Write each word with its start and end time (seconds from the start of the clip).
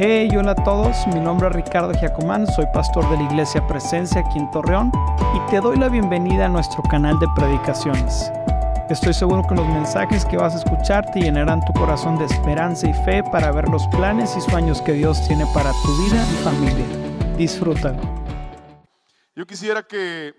Hey, 0.00 0.28
hola 0.38 0.52
a 0.52 0.54
todos, 0.54 1.08
mi 1.08 1.18
nombre 1.18 1.48
es 1.48 1.56
Ricardo 1.56 1.92
Giacomán, 1.92 2.46
soy 2.46 2.66
pastor 2.72 3.10
de 3.10 3.16
la 3.16 3.24
Iglesia 3.24 3.66
Presencia 3.66 4.20
aquí 4.20 4.38
en 4.38 4.48
Torreón 4.52 4.92
y 5.34 5.50
te 5.50 5.60
doy 5.60 5.76
la 5.76 5.88
bienvenida 5.88 6.46
a 6.46 6.48
nuestro 6.48 6.84
canal 6.84 7.18
de 7.18 7.26
predicaciones. 7.34 8.30
Estoy 8.88 9.12
seguro 9.12 9.42
que 9.48 9.56
los 9.56 9.66
mensajes 9.66 10.24
que 10.24 10.36
vas 10.36 10.54
a 10.54 10.58
escuchar 10.58 11.10
te 11.10 11.18
llenarán 11.18 11.64
tu 11.64 11.72
corazón 11.72 12.16
de 12.16 12.26
esperanza 12.26 12.88
y 12.88 12.94
fe 13.04 13.24
para 13.24 13.50
ver 13.50 13.68
los 13.68 13.88
planes 13.88 14.36
y 14.36 14.40
sueños 14.40 14.80
que 14.82 14.92
Dios 14.92 15.26
tiene 15.26 15.44
para 15.52 15.72
tu 15.72 16.04
vida 16.04 16.24
y 16.30 16.44
familia. 16.44 17.36
Disfrútalo. 17.36 18.00
Yo 19.34 19.48
quisiera 19.48 19.82
que, 19.82 20.32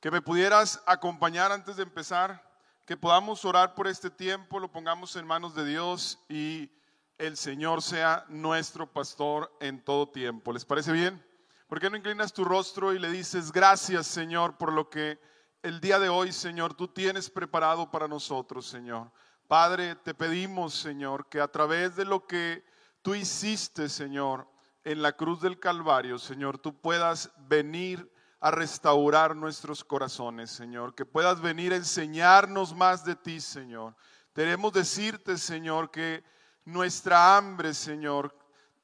que 0.00 0.10
me 0.10 0.20
pudieras 0.20 0.82
acompañar 0.84 1.52
antes 1.52 1.76
de 1.76 1.84
empezar, 1.84 2.42
que 2.86 2.96
podamos 2.96 3.44
orar 3.44 3.76
por 3.76 3.86
este 3.86 4.10
tiempo, 4.10 4.58
lo 4.58 4.68
pongamos 4.68 5.14
en 5.14 5.28
manos 5.28 5.54
de 5.54 5.64
Dios 5.64 6.18
y 6.28 6.72
el 7.18 7.36
Señor 7.36 7.82
sea 7.82 8.24
nuestro 8.28 8.90
pastor 8.90 9.52
en 9.60 9.82
todo 9.82 10.08
tiempo. 10.08 10.52
¿Les 10.52 10.64
parece 10.64 10.92
bien? 10.92 11.24
¿Por 11.66 11.80
qué 11.80 11.90
no 11.90 11.96
inclinas 11.96 12.32
tu 12.32 12.44
rostro 12.44 12.94
y 12.94 12.98
le 12.98 13.10
dices, 13.10 13.52
gracias 13.52 14.06
Señor 14.06 14.56
por 14.56 14.72
lo 14.72 14.88
que 14.88 15.20
el 15.62 15.80
día 15.80 15.98
de 15.98 16.08
hoy, 16.08 16.32
Señor, 16.32 16.74
tú 16.74 16.88
tienes 16.88 17.28
preparado 17.28 17.90
para 17.90 18.06
nosotros, 18.06 18.66
Señor? 18.66 19.10
Padre, 19.48 19.96
te 19.96 20.14
pedimos, 20.14 20.74
Señor, 20.74 21.28
que 21.28 21.40
a 21.40 21.48
través 21.48 21.96
de 21.96 22.04
lo 22.04 22.26
que 22.26 22.64
tú 23.02 23.14
hiciste, 23.14 23.88
Señor, 23.88 24.48
en 24.84 25.02
la 25.02 25.12
cruz 25.12 25.40
del 25.40 25.58
Calvario, 25.58 26.18
Señor, 26.18 26.58
tú 26.58 26.80
puedas 26.80 27.32
venir 27.48 28.10
a 28.40 28.52
restaurar 28.52 29.34
nuestros 29.34 29.82
corazones, 29.82 30.50
Señor, 30.50 30.94
que 30.94 31.04
puedas 31.04 31.40
venir 31.40 31.72
a 31.72 31.76
enseñarnos 31.76 32.74
más 32.74 33.04
de 33.04 33.16
ti, 33.16 33.40
Señor. 33.40 33.96
Queremos 34.32 34.72
decirte, 34.72 35.36
Señor, 35.36 35.90
que 35.90 36.22
nuestra 36.68 37.36
hambre, 37.36 37.72
Señor, 37.72 38.34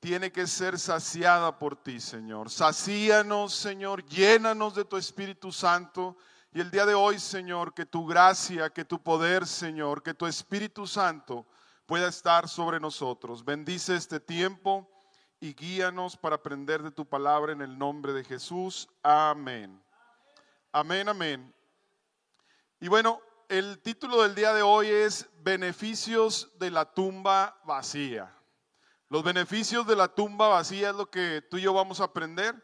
tiene 0.01 0.33
que 0.33 0.47
ser 0.47 0.79
saciada 0.79 1.59
por 1.59 1.77
ti, 1.77 2.01
Señor. 2.01 2.51
Sacíanos, 2.51 3.55
Señor, 3.55 4.05
llénanos 4.07 4.75
de 4.75 4.85
tu 4.85 4.97
Espíritu 4.97 5.53
Santo. 5.53 6.17
Y 6.53 6.61
el 6.61 6.71
día 6.71 6.87
de 6.87 6.95
hoy, 6.95 7.19
Señor, 7.19 7.75
que 7.75 7.85
tu 7.85 8.07
gracia, 8.07 8.71
que 8.71 8.85
tu 8.85 9.03
poder, 9.03 9.47
Señor, 9.47 10.03
que 10.03 10.15
tu 10.15 10.27
Espíritu 10.27 10.87
Santo 10.87 11.47
pueda 11.85 12.09
estar 12.09 12.49
sobre 12.49 12.81
nosotros. 12.81 13.45
Bendice 13.45 13.97
este 13.97 14.19
tiempo 14.19 14.89
y 15.41 15.53
guíanos 15.55 16.17
para 16.17 16.37
aprender 16.37 16.83
de 16.83 16.91
tu 16.91 17.07
palabra 17.07 17.53
en 17.53 17.61
el 17.61 17.77
nombre 17.77 18.13
de 18.13 18.25
Jesús. 18.25 18.89
Amén. 19.03 19.83
Amén, 20.73 21.09
amén. 21.09 21.55
Y 22.81 22.89
bueno, 22.89 23.21
el 23.49 23.81
título 23.81 24.23
del 24.23 24.35
día 24.35 24.53
de 24.53 24.63
hoy 24.63 24.89
es 24.89 25.29
Beneficios 25.43 26.51
de 26.59 26.71
la 26.71 26.93
tumba 26.93 27.61
vacía. 27.65 28.35
Los 29.09 29.23
beneficios 29.23 29.87
de 29.87 29.97
la 29.97 30.09
tumba 30.09 30.49
vacía 30.49 30.91
es 30.91 30.97
lo 30.97 31.11
que 31.11 31.43
tú 31.51 31.59
y 31.59 31.63
yo 31.63 31.73
vamos 31.73 32.01
a 32.01 32.05
aprender. 32.05 32.55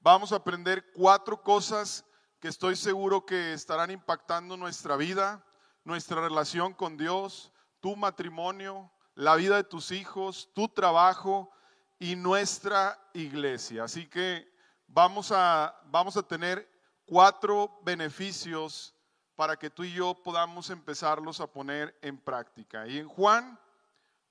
Vamos 0.00 0.32
a 0.32 0.36
aprender 0.36 0.92
cuatro 0.92 1.42
cosas 1.42 2.04
que 2.40 2.48
estoy 2.48 2.76
seguro 2.76 3.26
que 3.26 3.52
estarán 3.52 3.90
impactando 3.90 4.56
nuestra 4.56 4.96
vida, 4.96 5.44
nuestra 5.84 6.20
relación 6.20 6.72
con 6.72 6.96
Dios, 6.96 7.52
tu 7.80 7.96
matrimonio, 7.96 8.92
la 9.14 9.34
vida 9.34 9.56
de 9.56 9.64
tus 9.64 9.90
hijos, 9.90 10.50
tu 10.54 10.68
trabajo 10.68 11.50
y 11.98 12.14
nuestra 12.14 12.98
iglesia. 13.14 13.84
Así 13.84 14.06
que 14.08 14.48
vamos 14.86 15.32
a, 15.32 15.74
vamos 15.86 16.16
a 16.16 16.22
tener 16.22 16.70
cuatro 17.06 17.80
beneficios 17.82 18.94
para 19.38 19.56
que 19.56 19.70
tú 19.70 19.84
y 19.84 19.92
yo 19.92 20.20
podamos 20.20 20.68
empezarlos 20.68 21.40
a 21.40 21.46
poner 21.46 21.96
en 22.02 22.18
práctica. 22.18 22.88
Y 22.88 22.98
en 22.98 23.06
Juan, 23.06 23.56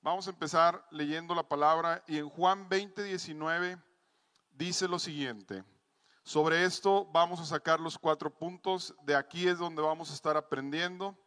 vamos 0.02 0.28
a 0.28 0.32
empezar 0.32 0.86
leyendo 0.92 1.34
la 1.34 1.48
palabra, 1.48 2.04
y 2.08 2.18
en 2.18 2.28
Juan 2.28 2.68
20, 2.68 3.04
19 3.04 3.82
dice 4.52 4.86
lo 4.86 5.00
siguiente. 5.00 5.64
Sobre 6.24 6.66
esto 6.66 7.06
vamos 7.14 7.40
a 7.40 7.46
sacar 7.46 7.80
los 7.80 7.98
cuatro 7.98 8.30
puntos, 8.30 8.94
de 9.04 9.16
aquí 9.16 9.48
es 9.48 9.58
donde 9.58 9.82
vamos 9.82 10.12
a 10.12 10.14
estar 10.14 10.36
aprendiendo. 10.36 11.18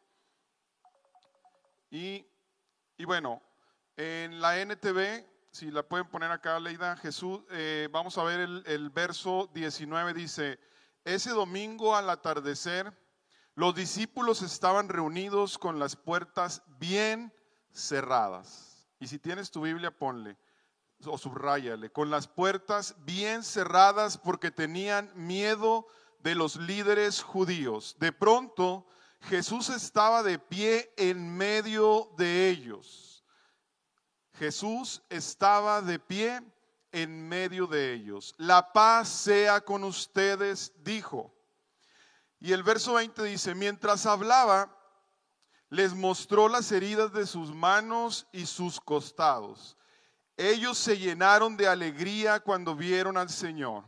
Y, 1.91 2.27
bueno, 3.06 3.41
en 3.97 4.43
la 4.43 4.60
NTV, 4.60 5.25
si 5.53 5.71
la 5.71 5.83
pueden 5.83 6.06
poner 6.06 6.31
acá, 6.31 6.60
Leida, 6.60 6.99
Jesús, 6.99 7.41
eh, 7.49 7.88
vamos 7.91 8.19
a 8.19 8.25
ver 8.25 8.41
el, 8.41 8.62
el 8.66 8.91
verso 8.91 9.49
19, 9.54 10.12
dice, 10.12 10.60
ese 11.03 11.31
domingo 11.31 11.97
al 11.97 12.10
atardecer, 12.10 12.93
los 13.60 13.75
discípulos 13.75 14.41
estaban 14.41 14.88
reunidos 14.88 15.59
con 15.59 15.78
las 15.78 15.94
puertas 15.94 16.62
bien 16.78 17.31
cerradas. 17.72 18.88
Y 18.98 19.06
si 19.06 19.19
tienes 19.19 19.50
tu 19.50 19.60
Biblia, 19.60 19.91
ponle 19.91 20.38
o 21.04 21.19
subrayale, 21.19 21.93
con 21.93 22.09
las 22.09 22.26
puertas 22.26 22.94
bien 23.04 23.43
cerradas 23.43 24.16
porque 24.16 24.50
tenían 24.50 25.12
miedo 25.15 25.87
de 26.21 26.34
los 26.34 26.56
líderes 26.56 27.22
judíos. 27.22 27.97
De 27.98 28.12
pronto, 28.12 28.87
Jesús 29.21 29.69
estaba 29.69 30.22
de 30.22 30.38
pie 30.38 30.94
en 30.97 31.37
medio 31.37 32.10
de 32.16 32.48
ellos. 32.48 33.27
Jesús 34.38 35.03
estaba 35.10 35.82
de 35.82 35.98
pie 35.98 36.41
en 36.92 37.28
medio 37.28 37.66
de 37.66 37.92
ellos. 37.92 38.34
La 38.38 38.72
paz 38.72 39.10
sea 39.10 39.60
con 39.60 39.84
ustedes, 39.84 40.72
dijo. 40.82 41.34
Y 42.41 42.53
el 42.53 42.62
verso 42.62 42.95
20 42.95 43.23
dice, 43.25 43.55
mientras 43.55 44.06
hablaba, 44.06 44.75
les 45.69 45.95
mostró 45.95 46.49
las 46.49 46.73
heridas 46.73 47.12
de 47.12 47.27
sus 47.27 47.55
manos 47.55 48.27
y 48.33 48.47
sus 48.47 48.81
costados. 48.81 49.77
Ellos 50.37 50.78
se 50.78 50.97
llenaron 50.97 51.56
de 51.56 51.69
alegría 51.69 52.41
cuando 52.41 52.75
vieron 52.75 53.19
al 53.19 53.28
Señor. 53.28 53.84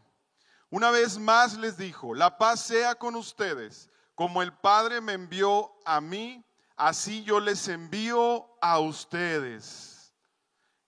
Una 0.68 0.90
vez 0.90 1.18
más 1.18 1.56
les 1.56 1.76
dijo, 1.78 2.14
la 2.14 2.36
paz 2.36 2.60
sea 2.60 2.94
con 2.94 3.16
ustedes. 3.16 3.90
Como 4.14 4.42
el 4.42 4.52
Padre 4.52 5.00
me 5.00 5.14
envió 5.14 5.72
a 5.86 6.00
mí, 6.00 6.44
así 6.76 7.24
yo 7.24 7.40
les 7.40 7.68
envío 7.68 8.46
a 8.60 8.78
ustedes. 8.78 10.12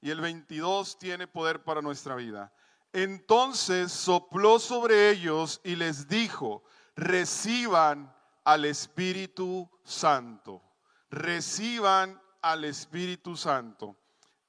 Y 0.03 0.11
el 0.11 0.21
22 0.21 0.99
tiene 0.99 1.27
poder 1.27 1.65
para 1.65 1.81
nuestra 1.81 2.15
vida. 2.15 2.53
Entonces 2.93 3.91
sopló 3.91 4.59
sobre 4.59 5.11
ellos 5.11 5.61
y 5.65 5.77
les 5.77 6.07
dijo, 6.07 6.63
reciban 6.97 8.15
al 8.45 8.65
Espíritu 8.65 9.69
Santo. 9.85 10.63
Reciban 11.11 12.21
al 12.43 12.65
Espíritu 12.65 13.37
Santo. 13.37 13.97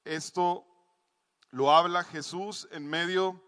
Esto 0.03 0.65
lo 1.49 1.71
habla 1.71 2.03
Jesús 2.03 2.67
en 2.71 2.87
medio 2.87 3.41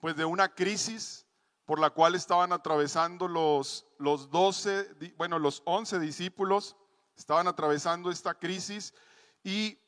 pues 0.00 0.16
de 0.16 0.24
una 0.24 0.48
crisis 0.54 1.26
por 1.64 1.78
la 1.78 1.90
cual 1.90 2.14
estaban 2.14 2.52
atravesando 2.52 3.28
los 3.28 3.86
los 3.98 4.30
12, 4.30 5.12
bueno, 5.16 5.38
los 5.38 5.62
11 5.64 6.00
discípulos 6.00 6.76
estaban 7.16 7.46
atravesando 7.46 8.10
esta 8.10 8.34
crisis 8.34 8.92
y 9.44 9.78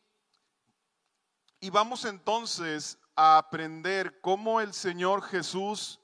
y 1.59 1.71
vamos 1.71 2.05
entonces 2.05 2.99
a 3.17 3.39
aprender 3.39 4.21
cómo 4.21 4.61
el 4.61 4.75
Señor 4.75 5.23
Jesús 5.23 5.99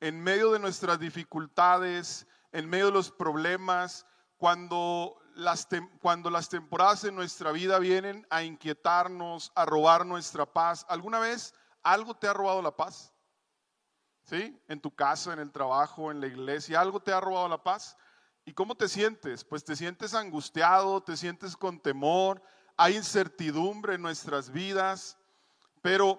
en 0.00 0.20
medio 0.20 0.50
de 0.52 0.58
nuestras 0.58 0.98
dificultades, 0.98 2.26
en 2.52 2.68
medio 2.68 2.86
de 2.86 2.92
los 2.92 3.10
problemas, 3.10 4.06
cuando 4.36 5.20
las, 5.34 5.68
cuando 6.00 6.30
las 6.30 6.48
temporadas 6.48 7.04
en 7.04 7.14
nuestra 7.14 7.52
vida 7.52 7.78
vienen 7.78 8.26
a 8.30 8.42
inquietarnos, 8.42 9.52
a 9.54 9.64
robar 9.66 10.06
nuestra 10.06 10.46
paz. 10.46 10.86
¿Alguna 10.88 11.20
vez 11.20 11.54
algo 11.82 12.14
te 12.14 12.26
ha 12.26 12.32
robado 12.32 12.62
la 12.62 12.74
paz? 12.74 13.12
¿Sí? 14.24 14.58
En 14.68 14.80
tu 14.80 14.94
casa, 14.94 15.32
en 15.32 15.38
el 15.38 15.52
trabajo, 15.52 16.10
en 16.10 16.20
la 16.20 16.26
iglesia, 16.26 16.80
algo 16.80 17.00
te 17.00 17.12
ha 17.12 17.20
robado 17.20 17.48
la 17.48 17.62
paz. 17.62 17.96
¿Y 18.44 18.54
cómo 18.54 18.74
te 18.74 18.88
sientes? 18.88 19.44
Pues 19.44 19.64
te 19.64 19.76
sientes 19.76 20.14
angustiado, 20.14 21.02
te 21.02 21.16
sientes 21.16 21.56
con 21.56 21.78
temor, 21.78 22.42
hay 22.76 22.96
incertidumbre 22.96 23.94
en 23.94 24.02
nuestras 24.02 24.50
vidas, 24.50 25.18
pero 25.82 26.18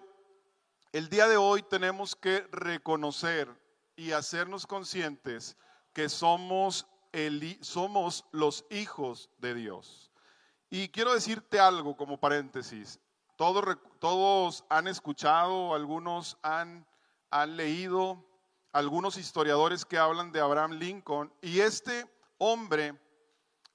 el 0.92 1.10
día 1.10 1.28
de 1.28 1.38
hoy 1.38 1.64
tenemos 1.64 2.16
que 2.16 2.48
reconocer 2.52 3.61
y 3.96 4.12
hacernos 4.12 4.66
conscientes 4.66 5.58
que 5.94 6.10
somos, 6.10 6.88
el, 7.12 7.58
somos 7.62 8.26
los 8.32 8.66
hijos 8.70 9.30
de 9.40 9.54
Dios. 9.54 10.12
Y 10.70 10.90
quiero 10.90 11.14
decirte 11.14 11.60
algo 11.60 11.98
como 11.98 12.20
paréntesis. 12.20 13.00
Todos, 13.36 13.78
todos 14.00 14.64
han 14.70 14.88
escuchado, 14.88 15.76
algunos 15.76 16.38
han, 16.42 16.88
han 17.30 17.58
leído, 17.58 18.26
algunos 18.72 19.18
historiadores 19.18 19.84
que 19.84 19.98
hablan 19.98 20.32
de 20.32 20.40
Abraham 20.40 20.74
Lincoln. 20.74 21.34
Y 21.42 21.60
este 21.60 22.10
hombre, 22.38 22.98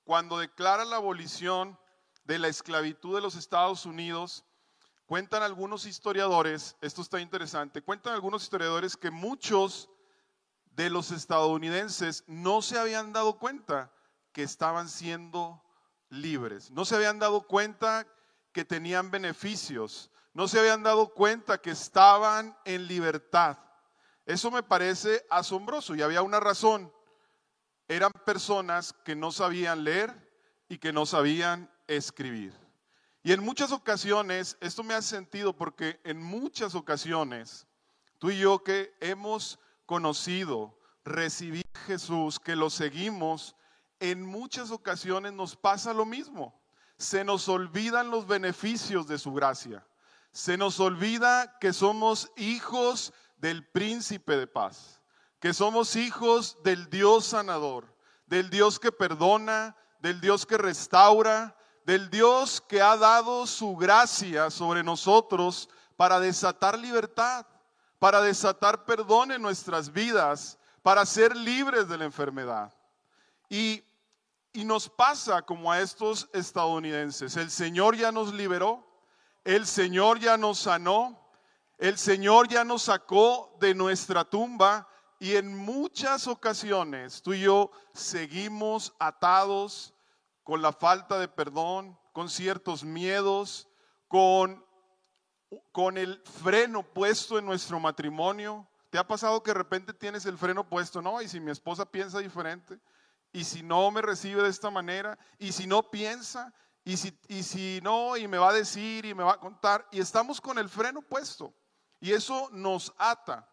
cuando 0.05 0.39
declara 0.39 0.85
la 0.85 0.97
abolición 0.97 1.79
de 2.25 2.39
la 2.39 2.49
esclavitud 2.49 3.15
de 3.15 3.21
los 3.21 3.37
Estados 3.37 3.87
Unidos, 3.87 4.45
cuentan 5.07 5.43
algunos 5.43 5.87
historiadores, 5.87 6.77
esto 6.81 7.03
está 7.03 7.21
interesante, 7.21 7.83
cuentan 7.83 8.15
algunos 8.15 8.43
historiadores 8.43 8.97
que 8.97 9.11
muchos 9.11 9.89
de 10.77 10.91
los 10.91 11.11
estadounidenses 11.11 12.23
no 12.27 12.61
se 12.61 12.79
habían 12.79 13.13
dado 13.13 13.39
cuenta 13.39 13.91
que 14.33 14.43
estaban 14.43 14.91
siendo 14.91 15.63
libres, 16.11 16.71
no 16.71 16.85
se 16.85 16.95
habían 16.95 17.19
dado 17.19 17.47
cuenta 17.47 18.07
que 18.53 18.65
tenían 18.65 19.11
beneficios, 19.11 20.11
no 20.35 20.47
se 20.47 20.59
habían 20.59 20.83
dado 20.83 21.09
cuenta 21.09 21.59
que 21.59 21.71
estaban 21.71 22.57
en 22.67 22.87
libertad. 22.87 23.59
Eso 24.27 24.51
me 24.51 24.63
parece 24.63 25.25
asombroso 25.31 25.95
y 25.95 26.03
había 26.03 26.21
una 26.21 26.41
razón. 26.41 26.93
Eran 27.89 28.13
personas 28.27 28.93
que 29.05 29.17
no 29.17 29.33
sabían 29.33 29.83
leer 29.83 30.13
y 30.69 30.77
que 30.77 30.93
no 30.93 31.07
sabían 31.07 31.71
escribir. 31.87 32.53
Y 33.23 33.33
en 33.33 33.43
muchas 33.43 33.73
ocasiones, 33.73 34.59
esto 34.61 34.83
me 34.83 34.95
ha 34.95 35.01
sentido 35.01 35.57
porque 35.57 36.01
en 36.05 36.21
muchas 36.23 36.75
ocasiones, 36.75 37.67
tú 38.19 38.31
y 38.31 38.39
yo 38.39 38.63
que 38.63 38.95
hemos 39.01 39.59
conocido, 39.87 40.79
recibido 41.05 41.69
a 41.75 41.79
Jesús, 41.81 42.39
que 42.39 42.57
lo 42.57 42.69
seguimos, 42.69 43.57
en 44.01 44.27
muchas 44.27 44.71
ocasiones 44.71 45.33
nos 45.33 45.57
pasa 45.57 45.95
lo 45.95 46.05
mismo. 46.05 46.61
Se 46.99 47.25
nos 47.25 47.49
olvidan 47.49 48.11
los 48.11 48.27
beneficios 48.27 49.07
de 49.07 49.19
su 49.19 49.33
gracia. 49.33 49.87
Se 50.33 50.57
nos 50.57 50.81
olvida 50.81 51.59
que 51.61 51.73
somos 51.73 52.31
hijos 52.37 53.13
del 53.39 53.67
príncipe 53.67 54.37
de 54.37 54.47
paz, 54.47 55.01
que 55.41 55.55
somos 55.55 55.97
hijos 55.97 56.59
del 56.63 56.91
Dios 56.91 57.27
sanador, 57.27 57.97
del 58.27 58.51
Dios 58.51 58.79
que 58.79 58.93
perdona, 58.93 59.77
del 60.01 60.21
Dios 60.21 60.45
que 60.45 60.59
restaura, 60.59 61.57
del 61.85 62.11
Dios 62.11 62.61
que 62.61 62.83
ha 62.83 62.97
dado 62.97 63.47
su 63.47 63.77
gracia 63.77 64.51
sobre 64.51 64.83
nosotros 64.83 65.69
para 65.97 66.21
desatar 66.21 66.79
libertad, 66.79 67.47
para 67.99 68.21
desatar 68.21 68.85
perdón 68.85 69.33
en 69.33 69.43
nuestras 69.43 69.93
vidas, 69.93 70.59
para 70.83 71.07
ser 71.07 71.37
libres 71.37 71.89
de 71.89 71.99
la 71.99 72.05
enfermedad. 72.05 72.73
Y, 73.49 73.83
y 74.53 74.65
nos 74.65 74.89
pasa 74.89 75.43
como 75.43 75.71
a 75.71 75.81
estos 75.81 76.29
estadounidenses. 76.33 77.37
El 77.37 77.51
Señor 77.51 77.97
ya 77.97 78.13
nos 78.13 78.35
liberó, 78.35 78.87
el 79.45 79.67
Señor 79.67 80.19
ya 80.19 80.37
nos 80.37 80.59
sanó, 80.59 81.27
el 81.79 81.99
Señor 81.99 82.49
ya 82.49 82.65
nos 82.65 82.83
sacó 82.83 83.57
de 83.61 83.75
nuestra 83.75 84.25
tumba 84.25 84.89
y 85.19 85.37
en 85.37 85.57
muchas 85.57 86.27
ocasiones 86.27 87.23
tú 87.23 87.33
y 87.35 87.41
yo 87.41 87.71
seguimos 87.93 88.95
atados 88.99 89.95
con 90.43 90.63
la 90.63 90.73
falta 90.73 91.19
de 91.19 91.29
perdón, 91.29 91.99
con 92.13 92.29
ciertos 92.29 92.85
miedos, 92.85 93.69
con, 94.09 94.65
con 95.73 95.99
el 95.99 96.23
freno 96.43 96.83
puesto 96.83 97.39
en 97.39 97.47
nuestro 97.47 97.79
matrimonio. 97.81 98.67
¿Te 98.91 98.99
ha 98.99 99.07
pasado 99.07 99.43
que 99.43 99.51
de 99.51 99.59
repente 99.59 99.93
tienes 99.93 100.27
el 100.27 100.39
freno 100.39 100.69
puesto? 100.69 101.03
No, 101.03 101.21
y 101.21 101.29
si 101.29 101.41
mi 101.41 101.51
esposa 101.51 101.85
piensa 101.85 102.19
diferente, 102.19 102.79
y 103.33 103.45
si 103.45 103.63
no 103.63 103.91
me 103.91 104.01
recibe 104.01 104.43
de 104.43 104.49
esta 104.49 104.71
manera, 104.71 105.19
y 105.39 105.53
si 105.53 105.67
no 105.67 105.91
piensa, 105.91 106.53
y 106.85 106.97
si, 106.97 107.19
y 107.29 107.43
si 107.43 107.81
no, 107.83 108.17
y 108.17 108.29
me 108.29 108.39
va 108.39 108.51
a 108.51 108.55
decir, 108.55 109.05
y 109.05 109.15
me 109.15 109.25
va 109.25 109.35
a 109.35 109.41
contar, 109.41 109.87
y 109.91 110.01
estamos 110.01 110.41
con 110.41 110.59
el 110.59 110.69
freno 110.69 111.03
puesto. 111.03 111.53
Y 112.01 112.13
eso 112.13 112.49
nos 112.53 112.93
ata 112.97 113.49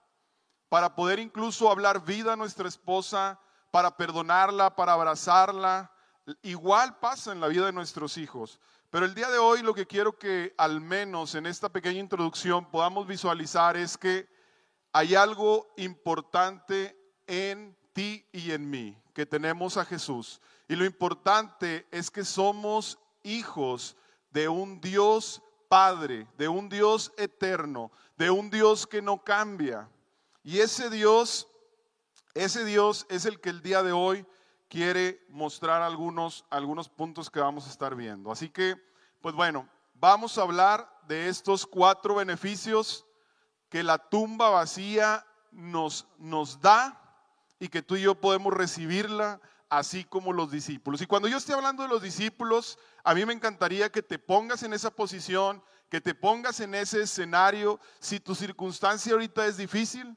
para 0.69 0.95
poder 0.95 1.19
incluso 1.19 1.69
hablar 1.69 2.03
vida 2.03 2.33
a 2.33 2.35
nuestra 2.35 2.67
esposa, 2.67 3.39
para 3.71 3.95
perdonarla, 3.95 4.75
para 4.75 4.93
abrazarla. 4.93 5.91
Igual 6.41 6.99
pasa 6.99 7.31
en 7.31 7.41
la 7.41 7.47
vida 7.47 7.65
de 7.65 7.73
nuestros 7.73 8.17
hijos. 8.17 8.59
Pero 8.93 9.07
el 9.07 9.15
día 9.15 9.31
de 9.31 9.39
hoy 9.39 9.63
lo 9.63 9.73
que 9.73 9.87
quiero 9.87 10.19
que 10.19 10.53
al 10.55 10.79
menos 10.79 11.33
en 11.33 11.47
esta 11.47 11.67
pequeña 11.67 11.99
introducción 11.99 12.69
podamos 12.69 13.07
visualizar 13.07 13.75
es 13.75 13.97
que 13.97 14.29
hay 14.91 15.15
algo 15.15 15.73
importante 15.77 16.95
en 17.25 17.75
ti 17.93 18.23
y 18.31 18.51
en 18.51 18.69
mí, 18.69 18.95
que 19.15 19.25
tenemos 19.25 19.77
a 19.77 19.85
Jesús. 19.85 20.39
Y 20.67 20.75
lo 20.75 20.85
importante 20.85 21.87
es 21.89 22.11
que 22.11 22.23
somos 22.23 22.99
hijos 23.23 23.97
de 24.29 24.47
un 24.47 24.79
Dios 24.79 25.41
Padre, 25.67 26.27
de 26.37 26.47
un 26.47 26.69
Dios 26.69 27.13
eterno, 27.17 27.91
de 28.15 28.29
un 28.29 28.51
Dios 28.51 28.85
que 28.85 29.01
no 29.01 29.23
cambia. 29.23 29.89
Y 30.43 30.59
ese 30.59 30.91
Dios, 30.91 31.47
ese 32.35 32.63
Dios 32.63 33.07
es 33.09 33.25
el 33.25 33.41
que 33.41 33.49
el 33.49 33.63
día 33.63 33.81
de 33.81 33.91
hoy 33.91 34.23
quiere 34.67 35.25
mostrar 35.29 35.81
algunos, 35.81 36.45
algunos 36.49 36.89
puntos 36.89 37.29
que 37.29 37.39
vamos 37.39 37.67
a 37.67 37.69
estar 37.69 37.95
viendo. 37.95 38.31
Así 38.31 38.49
que, 38.49 38.75
pues 39.21 39.35
bueno, 39.35 39.69
vamos 39.93 40.37
a 40.37 40.41
hablar 40.41 40.89
de 41.07 41.29
estos 41.29 41.65
cuatro 41.65 42.15
beneficios 42.15 43.05
que 43.69 43.83
la 43.83 43.97
tumba 43.97 44.49
vacía 44.49 45.25
nos, 45.51 46.07
nos 46.17 46.59
da 46.59 46.99
y 47.59 47.67
que 47.67 47.81
tú 47.81 47.95
y 47.95 48.01
yo 48.01 48.15
podemos 48.15 48.53
recibirla 48.53 49.39
así 49.69 50.03
como 50.03 50.33
los 50.33 50.51
discípulos. 50.51 51.01
Y 51.01 51.07
cuando 51.07 51.27
yo 51.27 51.37
esté 51.37 51.53
hablando 51.53 51.83
de 51.83 51.89
los 51.89 52.01
discípulos, 52.01 52.77
a 53.03 53.13
mí 53.13 53.25
me 53.25 53.33
encantaría 53.33 53.91
que 53.91 54.03
te 54.03 54.19
pongas 54.19 54.63
en 54.63 54.73
esa 54.73 54.91
posición, 54.91 55.63
que 55.89 56.01
te 56.01 56.13
pongas 56.13 56.59
en 56.59 56.75
ese 56.75 57.01
escenario. 57.01 57.79
Si 57.99 58.19
tu 58.19 58.35
circunstancia 58.35 59.13
ahorita 59.13 59.45
es 59.45 59.57
difícil, 59.57 60.15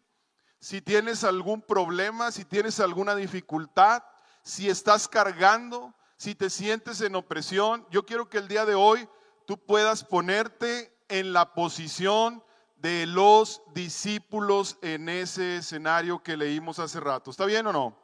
si 0.58 0.82
tienes 0.82 1.24
algún 1.24 1.62
problema, 1.62 2.32
si 2.32 2.44
tienes 2.44 2.80
alguna 2.80 3.14
dificultad, 3.14 4.02
si 4.46 4.70
estás 4.70 5.08
cargando, 5.08 5.92
si 6.16 6.36
te 6.36 6.50
sientes 6.50 7.00
en 7.00 7.16
opresión, 7.16 7.84
yo 7.90 8.06
quiero 8.06 8.30
que 8.30 8.38
el 8.38 8.46
día 8.46 8.64
de 8.64 8.76
hoy 8.76 9.08
tú 9.44 9.58
puedas 9.58 10.04
ponerte 10.04 10.96
en 11.08 11.32
la 11.32 11.52
posición 11.52 12.44
de 12.76 13.06
los 13.06 13.60
discípulos 13.74 14.78
en 14.82 15.08
ese 15.08 15.56
escenario 15.56 16.22
que 16.22 16.36
leímos 16.36 16.78
hace 16.78 17.00
rato. 17.00 17.32
¿Está 17.32 17.44
bien 17.44 17.66
o 17.66 17.72
no? 17.72 17.98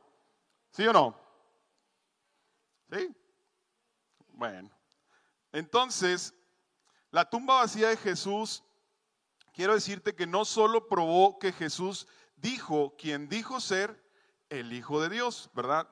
¿Sí 0.72 0.84
o 0.84 0.92
no? 0.92 1.16
¿Sí? 2.90 3.14
Bueno, 4.30 4.68
entonces, 5.52 6.34
la 7.12 7.30
tumba 7.30 7.60
vacía 7.60 7.90
de 7.90 7.96
Jesús, 7.96 8.64
quiero 9.52 9.74
decirte 9.74 10.16
que 10.16 10.26
no 10.26 10.44
solo 10.44 10.88
probó 10.88 11.38
que 11.38 11.52
Jesús 11.52 12.08
dijo 12.34 12.96
quien 12.96 13.28
dijo 13.28 13.60
ser 13.60 14.02
el 14.48 14.72
Hijo 14.72 15.00
de 15.00 15.08
Dios, 15.08 15.48
¿verdad? 15.54 15.88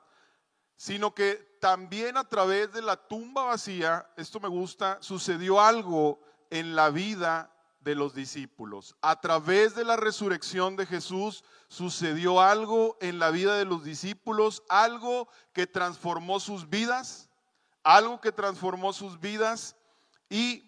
Sino 0.81 1.15
que 1.15 1.35
también 1.61 2.17
a 2.17 2.27
través 2.27 2.73
de 2.73 2.81
la 2.81 2.97
tumba 2.97 3.45
vacía, 3.45 4.11
esto 4.17 4.41
me 4.41 4.49
gusta, 4.49 4.97
sucedió 5.03 5.61
algo 5.61 6.23
en 6.49 6.75
la 6.75 6.89
vida 6.89 7.55
de 7.81 7.95
los 7.95 8.15
discípulos. 8.15 8.97
A 9.03 9.21
través 9.21 9.75
de 9.75 9.85
la 9.85 9.99
resurrección 9.99 10.77
de 10.77 10.87
Jesús 10.87 11.45
sucedió 11.69 12.41
algo 12.41 12.97
en 13.03 13.19
la 13.19 13.31
vida 13.31 13.59
de 13.59 13.67
los 13.67 13.85
discípulos, 13.85 14.63
algo 14.71 15.29
que 15.53 15.67
transformó 15.67 16.41
sus 16.41 16.71
vidas, 16.71 17.29
algo 17.83 18.19
que 18.23 18.33
transformó 18.33 18.95
sus 18.95 19.21
vidas 19.21 19.77
y 20.31 20.65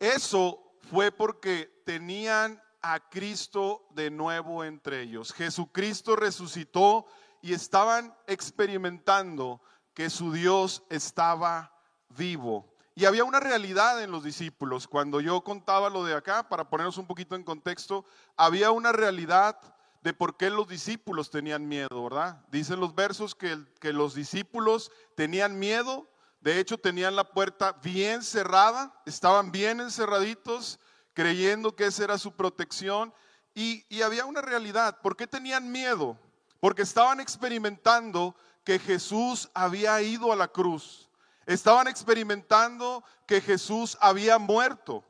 eso 0.00 0.62
fue 0.90 1.10
porque 1.10 1.82
tenían 1.86 2.62
a 2.82 3.00
Cristo 3.08 3.86
de 3.94 4.10
nuevo 4.10 4.64
entre 4.64 5.00
ellos. 5.00 5.32
Jesucristo 5.32 6.14
resucitó 6.14 7.06
y 7.42 7.52
estaban 7.52 8.14
experimentando 8.26 9.60
que 9.94 10.08
su 10.08 10.32
Dios 10.32 10.84
estaba 10.88 11.76
vivo. 12.08 12.72
Y 12.94 13.04
había 13.06 13.24
una 13.24 13.40
realidad 13.40 14.02
en 14.02 14.10
los 14.10 14.22
discípulos. 14.22 14.86
Cuando 14.86 15.20
yo 15.20 15.42
contaba 15.42 15.90
lo 15.90 16.04
de 16.04 16.14
acá, 16.14 16.48
para 16.48 16.68
ponernos 16.68 16.98
un 16.98 17.06
poquito 17.06 17.34
en 17.34 17.42
contexto, 17.42 18.04
había 18.36 18.70
una 18.70 18.92
realidad 18.92 19.58
de 20.02 20.12
por 20.12 20.36
qué 20.36 20.50
los 20.50 20.68
discípulos 20.68 21.30
tenían 21.30 21.66
miedo, 21.66 22.04
¿verdad? 22.04 22.44
Dicen 22.50 22.80
los 22.80 22.94
versos 22.94 23.34
que, 23.34 23.92
los 23.92 24.14
discípulos 24.14 24.90
tenían 25.16 25.58
miedo, 25.58 26.08
de 26.40 26.58
hecho 26.58 26.76
tenían 26.76 27.16
la 27.16 27.24
puerta 27.24 27.72
bien 27.82 28.22
cerrada, 28.22 28.92
estaban 29.06 29.52
bien 29.52 29.80
encerraditos, 29.80 30.78
creyendo 31.14 31.74
que 31.76 31.86
esa 31.86 32.04
era 32.04 32.18
su 32.18 32.32
protección. 32.32 33.14
Y, 33.54 33.84
y 33.88 34.02
había 34.02 34.26
una 34.26 34.42
realidad, 34.42 35.00
¿por 35.02 35.16
qué 35.16 35.26
tenían 35.26 35.70
miedo? 35.70 36.18
Porque 36.62 36.82
estaban 36.82 37.18
experimentando 37.18 38.34
que 38.62 38.78
Jesús 38.78 39.50
había 39.52 40.00
ido 40.00 40.32
a 40.32 40.36
la 40.36 40.46
cruz 40.46 41.10
Estaban 41.46 41.88
experimentando 41.88 43.02
que 43.26 43.40
Jesús 43.40 43.96
había 44.00 44.38
muerto. 44.38 45.04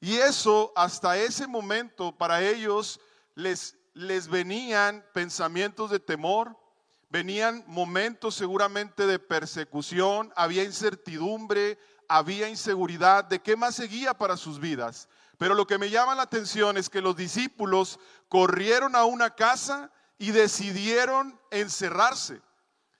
Y 0.00 0.16
eso 0.16 0.72
hasta 0.74 1.18
ese 1.18 1.46
momento 1.46 2.16
para 2.16 2.42
ellos 2.42 3.00
les, 3.34 3.76
les 3.94 4.28
venían 4.28 5.04
pensamientos 5.12 5.90
de 5.90 6.00
temor, 6.00 6.56
venían 7.10 7.62
momentos 7.66 8.34
seguramente 8.34 9.06
de 9.06 9.18
persecución, 9.18 10.32
había 10.36 10.64
incertidumbre, 10.64 11.78
había 12.08 12.48
inseguridad 12.48 13.24
de 13.24 13.40
qué 13.40 13.56
más 13.56 13.76
seguía 13.76 14.14
para 14.14 14.36
sus 14.36 14.58
vidas. 14.58 15.08
Pero 15.38 15.54
lo 15.54 15.66
que 15.66 15.78
me 15.78 15.90
llama 15.90 16.14
la 16.14 16.22
atención 16.22 16.76
es 16.76 16.90
que 16.90 17.00
los 17.00 17.14
discípulos 17.14 18.00
corrieron 18.28 18.96
a 18.96 19.04
una 19.04 19.30
casa 19.30 19.90
y 20.20 20.32
decidieron 20.32 21.40
encerrarse. 21.50 22.42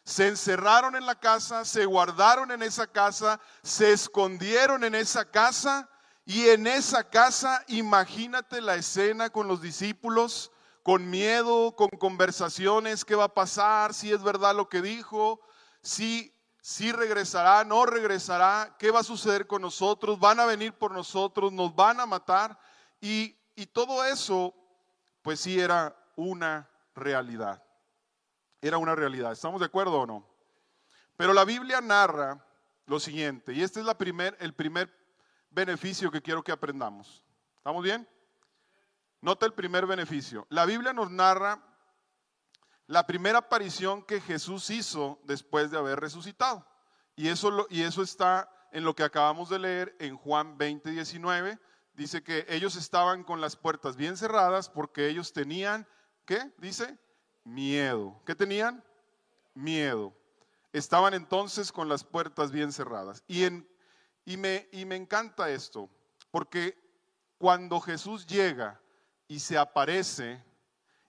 Se 0.05 0.27
encerraron 0.27 0.97
en 0.97 1.05
la 1.05 1.21
casa, 1.21 1.67
se 1.67 1.85
guardaron 1.85 2.51
en 2.51 2.63
esa 2.63 2.87
casa, 2.87 3.39
se 3.63 3.93
escondieron 3.93 4.85
en 4.85 4.95
esa 4.95 5.31
casa 5.31 5.91
y 6.25 6.49
en 6.49 6.67
esa 6.67 7.05
casa 7.05 7.63
imagínate 7.69 8.63
la 8.63 8.77
escena 8.77 9.29
con 9.29 9.49
los 9.49 9.61
discípulos, 9.61 10.51
con 10.83 11.11
miedo, 11.11 11.77
con 11.77 11.91
conversaciones, 11.91 13.05
qué 13.05 13.15
va 13.15 13.25
a 13.25 13.35
pasar, 13.35 13.93
si 13.93 14.11
es 14.11 14.23
verdad 14.23 14.57
lo 14.57 14.71
que 14.71 14.81
dijo, 14.81 15.43
si 15.83 16.35
si 16.63 16.91
regresará, 16.91 17.65
no 17.65 17.85
regresará, 17.85 18.77
qué 18.79 18.91
va 18.91 19.01
a 19.01 19.05
suceder 19.05 19.47
con 19.47 19.61
nosotros, 19.61 20.19
van 20.19 20.41
a 20.41 20.47
venir 20.47 20.73
por 20.73 20.93
nosotros, 20.93 21.53
nos 21.53 21.75
van 21.75 22.01
a 22.01 22.07
matar. 22.07 22.59
Y, 23.01 23.37
y 23.57 23.67
todo 23.67 24.05
eso, 24.05 24.55
pues 25.23 25.41
sí 25.41 25.59
era 25.59 25.97
una 26.17 26.70
realidad. 27.01 27.63
Era 28.61 28.79
una 28.79 28.95
realidad. 28.95 29.33
¿Estamos 29.33 29.61
de 29.61 29.67
acuerdo 29.67 30.01
o 30.01 30.07
no? 30.07 30.27
Pero 31.17 31.33
la 31.33 31.45
Biblia 31.45 31.81
narra 31.81 32.47
lo 32.87 32.99
siguiente, 32.99 33.53
y 33.53 33.63
este 33.63 33.81
es 33.81 33.87
la 33.87 33.97
primer, 33.97 34.37
el 34.41 34.53
primer 34.53 34.93
beneficio 35.51 36.11
que 36.11 36.23
quiero 36.23 36.43
que 36.43 36.51
aprendamos. 36.51 37.25
¿Estamos 37.57 37.83
bien? 37.83 38.09
Nota 39.21 39.47
el 39.47 39.53
primer 39.53 39.87
beneficio. 39.87 40.47
La 40.49 40.65
Biblia 40.65 40.93
nos 40.93 41.11
narra 41.11 41.63
la 42.87 43.07
primera 43.07 43.39
aparición 43.39 44.03
que 44.03 44.21
Jesús 44.21 44.71
hizo 44.71 45.21
después 45.25 45.71
de 45.71 45.79
haber 45.79 46.01
resucitado. 46.01 46.67
Y 47.15 47.29
eso, 47.29 47.67
y 47.71 47.83
eso 47.83 48.03
está 48.03 48.51
en 48.73 48.85
lo 48.85 48.97
que 48.97 49.05
acabamos 49.05 49.49
de 49.49 49.59
leer 49.59 49.97
en 50.01 50.17
Juan 50.17 50.59
20, 50.59 50.91
19. 50.91 51.59
Dice 51.93 52.23
que 52.23 52.47
ellos 52.49 52.77
estaban 52.77 53.23
con 53.23 53.41
las 53.41 53.57
puertas 53.57 53.97
bien 53.97 54.17
cerradas 54.17 54.69
porque 54.69 55.09
ellos 55.09 55.33
tenían, 55.33 55.87
¿qué? 56.31 56.49
Dice, 56.59 56.97
miedo. 57.43 58.23
¿Qué 58.25 58.37
tenían? 58.37 58.85
Miedo. 59.53 60.15
Estaban 60.73 61.13
entonces 61.13 61.73
con 61.73 61.89
las 61.89 62.05
puertas 62.05 62.53
bien 62.53 62.73
cerradas. 62.73 63.25
Y, 63.27 63.49
me, 64.37 64.69
y 64.71 64.85
me 64.85 64.95
encanta 64.95 65.51
esto, 65.51 65.91
porque 66.31 66.79
cuando 67.37 67.81
Jesús 67.81 68.25
llega 68.29 68.81
y 69.27 69.41
se 69.41 69.59
aparece, 69.59 70.41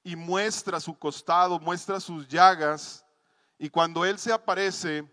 y 0.04 0.16
muestra 0.16 0.80
su 0.80 0.98
costado, 0.98 1.60
muestra 1.60 2.00
sus 2.00 2.28
llagas. 2.28 3.06
Y 3.60 3.70
cuando 3.70 4.04
Él 4.04 4.18
se 4.18 4.34
aparece, 4.34 5.08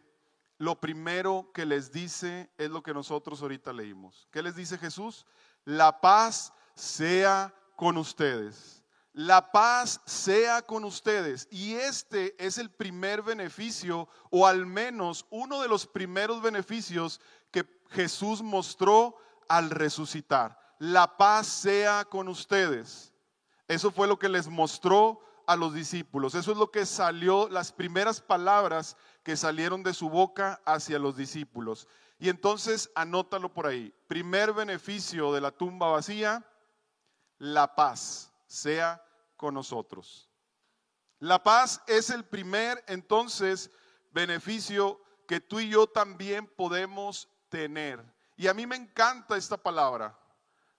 lo 0.57 0.81
primero 0.81 1.51
que 1.53 1.67
les 1.67 1.93
dice 1.93 2.51
es 2.57 2.71
lo 2.71 2.83
que 2.83 2.95
nosotros 2.95 3.43
ahorita 3.43 3.75
leímos. 3.75 4.27
¿Qué 4.31 4.43
les 4.43 4.57
dice 4.57 4.79
Jesús? 4.79 5.27
La 5.67 6.01
paz 6.01 6.51
sea 6.75 7.55
con 7.77 7.99
ustedes. 7.99 8.78
La 9.19 9.51
paz 9.51 10.01
sea 10.05 10.63
con 10.63 10.85
ustedes. 10.85 11.49
Y 11.51 11.75
este 11.75 12.37
es 12.39 12.57
el 12.57 12.71
primer 12.71 13.21
beneficio, 13.21 14.09
o 14.31 14.47
al 14.47 14.65
menos 14.65 15.27
uno 15.31 15.61
de 15.61 15.67
los 15.67 15.89
primeros 15.89 16.41
beneficios 16.41 17.21
que 17.51 17.67
Jesús 17.91 18.43
mostró 18.43 19.17
al 19.49 19.71
resucitar. 19.71 20.57
La 20.79 21.17
paz 21.17 21.49
sea 21.49 22.05
con 22.05 22.29
ustedes. 22.29 23.13
Eso 23.67 23.91
fue 23.91 24.07
lo 24.07 24.21
que 24.21 24.29
les 24.29 24.47
mostró 24.47 25.19
a 25.49 25.57
los 25.57 25.75
discípulos. 25.75 26.37
Eso 26.37 26.53
es 26.53 26.57
lo 26.57 26.71
que 26.71 26.87
salió, 26.87 27.49
las 27.49 27.73
primeras 27.73 28.21
palabras 28.21 28.97
que 29.25 29.37
salieron 29.37 29.83
de 29.83 29.95
su 29.95 30.09
boca 30.09 30.61
hacia 30.65 31.01
los 31.01 31.17
discípulos. 31.17 31.89
Y 32.21 32.29
entonces 32.29 32.89
anótalo 32.95 33.53
por 33.53 33.67
ahí. 33.67 33.93
Primer 34.07 34.53
beneficio 34.53 35.33
de 35.33 35.41
la 35.41 35.51
tumba 35.51 35.89
vacía, 35.89 36.49
la 37.39 37.75
paz 37.75 38.33
sea 38.47 39.03
con 39.39 39.55
nosotros. 39.55 40.29
La 41.19 41.43
paz 41.43 41.83
es 41.87 42.11
el 42.11 42.25
primer 42.25 42.85
entonces 42.87 43.71
beneficio 44.11 45.01
que 45.27 45.41
tú 45.41 45.61
y 45.61 45.71
yo 45.71 45.87
también 45.87 46.47
podemos 46.47 47.29
tener. 47.49 48.05
Y 48.37 48.49
a 48.49 48.55
mí 48.55 48.67
me 48.67 48.77
encanta 48.77 49.37
esta 49.37 49.57
palabra. 49.57 50.19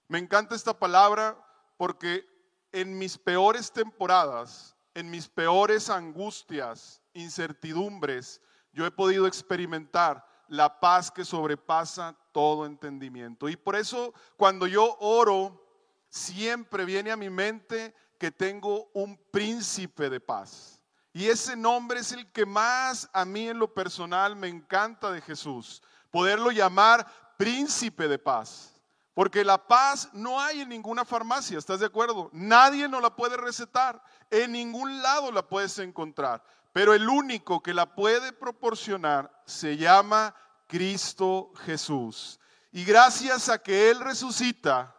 Me 0.08 0.20
encanta 0.20 0.56
esta 0.56 0.78
palabra 0.78 1.38
porque 1.78 2.28
en 2.72 2.98
mis 2.98 3.18
peores 3.18 3.72
temporadas, 3.72 4.76
en 4.94 5.10
mis 5.10 5.28
peores 5.28 5.90
angustias, 5.90 7.02
incertidumbres, 7.14 8.42
yo 8.72 8.86
he 8.86 8.92
podido 8.92 9.28
experimentar 9.28 10.26
la 10.48 10.80
paz 10.80 11.12
que 11.12 11.26
sobrepasa 11.26 12.16
todo 12.32 12.66
entendimiento. 12.66 13.50
Y 13.50 13.56
por 13.56 13.76
eso 13.76 14.14
cuando 14.38 14.68
yo 14.68 14.98
oro, 15.00 15.66
siempre 16.10 16.86
viene 16.86 17.12
a 17.12 17.18
mi 17.18 17.30
mente 17.30 17.94
que 18.20 18.32
tengo 18.32 18.92
un 18.94 19.18
príncipe 19.32 20.10
de 20.10 20.20
paz. 20.20 20.80
Y 21.14 21.28
ese 21.28 21.56
nombre 21.56 22.02
es 22.02 22.12
el 22.12 22.32
que 22.32 22.46
más 22.46 23.10
a 23.14 23.26
mí 23.26 23.50
en 23.50 23.58
lo 23.58 23.74
personal 23.74 24.36
me 24.36 24.48
encanta 24.48 25.12
de 25.12 25.22
Jesús. 25.22 25.82
Poderlo 26.12 26.52
llamar 26.52 27.08
príncipe 27.38 28.08
de 28.08 28.20
paz. 28.20 28.80
Porque 29.14 29.44
la 29.44 29.68
paz 29.68 30.10
no 30.14 30.40
hay 30.40 30.62
en 30.62 30.70
ninguna 30.70 31.04
farmacia, 31.04 31.58
¿estás 31.58 31.80
de 31.80 31.88
acuerdo? 31.88 32.30
Nadie 32.32 32.88
nos 32.88 33.02
la 33.02 33.16
puede 33.16 33.36
recetar, 33.36 34.02
en 34.30 34.52
ningún 34.54 35.02
lado 35.02 35.32
la 35.32 35.46
puedes 35.46 35.78
encontrar. 35.80 36.44
Pero 36.72 36.94
el 36.94 37.10
único 37.10 37.62
que 37.62 37.74
la 37.74 37.96
puede 37.96 38.32
proporcionar 38.32 39.30
se 39.46 39.76
llama 39.76 40.36
Cristo 40.68 41.52
Jesús. 41.66 42.40
Y 42.72 42.86
gracias 42.86 43.50
a 43.50 43.58
que 43.58 43.90
Él 43.90 44.00
resucita, 44.00 44.96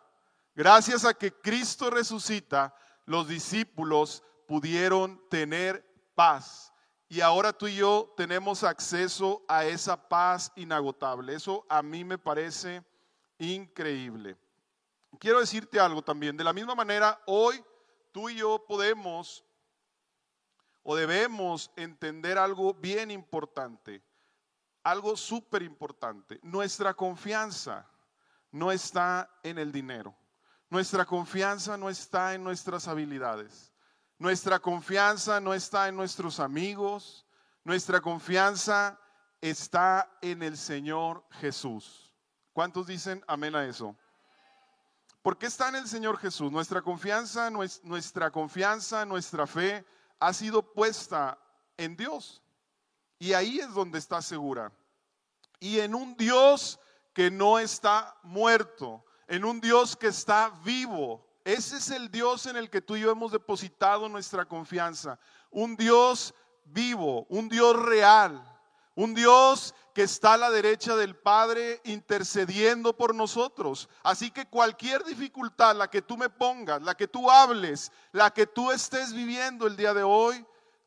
gracias 0.55 1.05
a 1.05 1.15
que 1.15 1.33
Cristo 1.33 1.89
resucita, 1.89 2.75
los 3.11 3.27
discípulos 3.27 4.23
pudieron 4.47 5.21
tener 5.29 5.85
paz. 6.15 6.73
Y 7.09 7.21
ahora 7.23 7.53
tú 7.53 7.67
y 7.67 7.75
yo 7.75 8.15
tenemos 8.17 8.63
acceso 8.63 9.45
a 9.49 9.65
esa 9.65 10.09
paz 10.09 10.53
inagotable. 10.55 11.35
Eso 11.35 11.67
a 11.69 11.83
mí 11.83 12.05
me 12.05 12.19
parece 12.19 12.85
increíble. 13.37 14.37
Quiero 15.19 15.41
decirte 15.41 15.81
algo 15.81 16.03
también. 16.03 16.37
De 16.37 16.45
la 16.45 16.53
misma 16.53 16.77
manera, 16.77 17.21
hoy 17.27 17.65
tú 18.13 18.29
y 18.29 18.37
yo 18.37 18.65
podemos 18.65 19.45
o 20.85 20.95
debemos 20.95 21.73
entender 21.75 22.39
algo 22.39 22.75
bien 22.75 23.11
importante, 23.11 24.05
algo 24.85 25.17
súper 25.17 25.63
importante. 25.63 26.39
Nuestra 26.45 26.95
confianza 26.95 27.91
no 28.53 28.71
está 28.71 29.29
en 29.43 29.59
el 29.59 29.73
dinero. 29.73 30.15
Nuestra 30.71 31.05
confianza 31.05 31.77
no 31.77 31.91
está 31.91 32.33
en 32.35 32.45
nuestras 32.45 32.87
habilidades. 32.87 33.73
Nuestra 34.19 34.61
confianza 34.61 35.41
no 35.41 35.53
está 35.53 35.89
en 35.89 35.97
nuestros 35.97 36.39
amigos. 36.39 37.27
Nuestra 37.65 38.01
confianza 38.01 38.99
está 39.41 40.09
en 40.23 40.45
el 40.45 40.57
Señor 40.57 41.25
Jesús. 41.33 42.15
¿Cuántos 42.53 42.87
dicen 42.87 43.25
amén 43.27 43.57
a 43.57 43.65
eso? 43.65 43.97
¿Por 45.23 45.37
qué 45.39 45.47
está 45.47 45.69
en 45.69 45.77
el 45.77 45.89
Señor 45.89 46.19
Jesús? 46.19 46.53
Nuestra 46.53 46.83
confianza, 46.83 47.51
nuestra 47.51 48.31
confianza, 48.31 49.05
nuestra 49.05 49.47
fe 49.47 49.85
ha 50.21 50.33
sido 50.33 50.63
puesta 50.63 51.37
en 51.77 51.97
Dios. 51.97 52.43
Y 53.19 53.33
ahí 53.33 53.59
es 53.59 53.75
donde 53.75 53.99
está 53.99 54.23
segura. 54.23 54.73
Y 55.59 55.81
en 55.81 55.95
un 55.95 56.17
Dios 56.17 56.79
que 57.13 57.31
no 57.31 57.59
está 57.59 58.17
muerto, 58.23 59.05
en 59.31 59.45
un 59.45 59.61
Dios 59.61 59.97
que 59.97 60.09
está 60.09 60.51
vivo. 60.65 61.25
Ese 61.45 61.77
es 61.77 61.91
el 61.91 62.11
Dios 62.11 62.47
en 62.47 62.57
el 62.57 62.69
que 62.69 62.83
tú 62.83 62.97
y 62.97 63.03
yo 63.03 63.13
hemos 63.13 63.31
depositado 63.31 64.09
nuestra 64.09 64.45
confianza. 64.45 65.21
Un 65.53 65.77
Dios 65.77 66.35
vivo, 66.65 67.27
un 67.29 67.49
Dios 67.49 67.77
real, 67.77 68.43
un 68.97 69.15
Dios 69.15 69.73
que 69.95 70.03
está 70.03 70.35
a 70.35 70.37
la 70.37 70.51
derecha 70.51 70.97
del 70.97 71.15
Padre 71.15 71.81
intercediendo 71.85 72.97
por 72.97 73.15
nosotros. 73.15 73.89
Así 74.03 74.33
que 74.33 74.47
cualquier 74.47 75.05
dificultad, 75.05 75.77
la 75.77 75.89
que 75.89 76.03
tú 76.03 76.17
me 76.17 76.29
pongas, 76.29 76.83
la 76.83 76.97
que 76.97 77.07
tú 77.07 77.31
hables, 77.31 77.93
la 78.11 78.33
que 78.33 78.49
tú 78.49 78.73
estés 78.73 79.13
viviendo 79.13 79.69
el 79.69 79.77
día 79.77 79.95
de 79.95 80.03
hoy, 80.03 80.45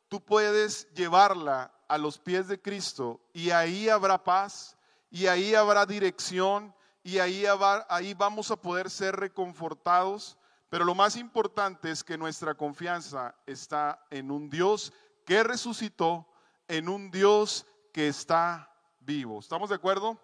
tú 0.10 0.20
puedes 0.20 0.94
llevarla 0.94 1.72
a 1.88 1.98
los 1.98 2.20
pies 2.20 2.50
de 2.50 2.62
Cristo 2.62 3.22
y 3.32 3.52
ahí 3.52 3.88
habrá 3.88 4.22
paz 4.22 4.76
y 5.10 5.28
ahí 5.28 5.56
habrá 5.56 5.86
dirección 5.86 6.76
y 7.04 7.20
ahí, 7.20 7.46
ahí 7.90 8.14
vamos 8.14 8.50
a 8.50 8.56
poder 8.56 8.90
ser 8.90 9.16
reconfortados. 9.16 10.38
Pero 10.70 10.86
lo 10.86 10.96
más 10.96 11.18
importante 11.18 11.92
es 11.92 12.04
que 12.04 12.18
nuestra 12.18 12.56
confianza 12.56 13.36
está 13.46 14.04
en 14.10 14.32
un 14.32 14.50
Dios 14.50 14.92
que 15.26 15.44
resucitó, 15.44 16.26
en 16.68 16.90
un 16.90 17.12
Dios 17.12 17.68
que 17.92 18.08
está 18.08 18.74
vivo. 19.02 19.40
¿Estamos 19.40 19.70
de 19.70 19.76
acuerdo? 19.76 20.18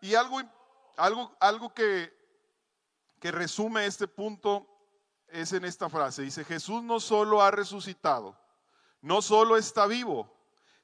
Y 0.00 0.14
algo, 0.14 0.40
algo, 0.96 1.36
algo 1.38 1.72
que, 1.72 2.12
que 3.20 3.30
resume 3.30 3.86
este 3.86 4.08
punto 4.08 4.66
es 5.28 5.52
en 5.52 5.64
esta 5.64 5.88
frase. 5.88 6.22
Dice, 6.22 6.44
Jesús 6.44 6.82
no 6.82 6.98
solo 6.98 7.40
ha 7.40 7.52
resucitado, 7.52 8.36
no 9.00 9.22
solo 9.22 9.56
está 9.56 9.86
vivo, 9.86 10.28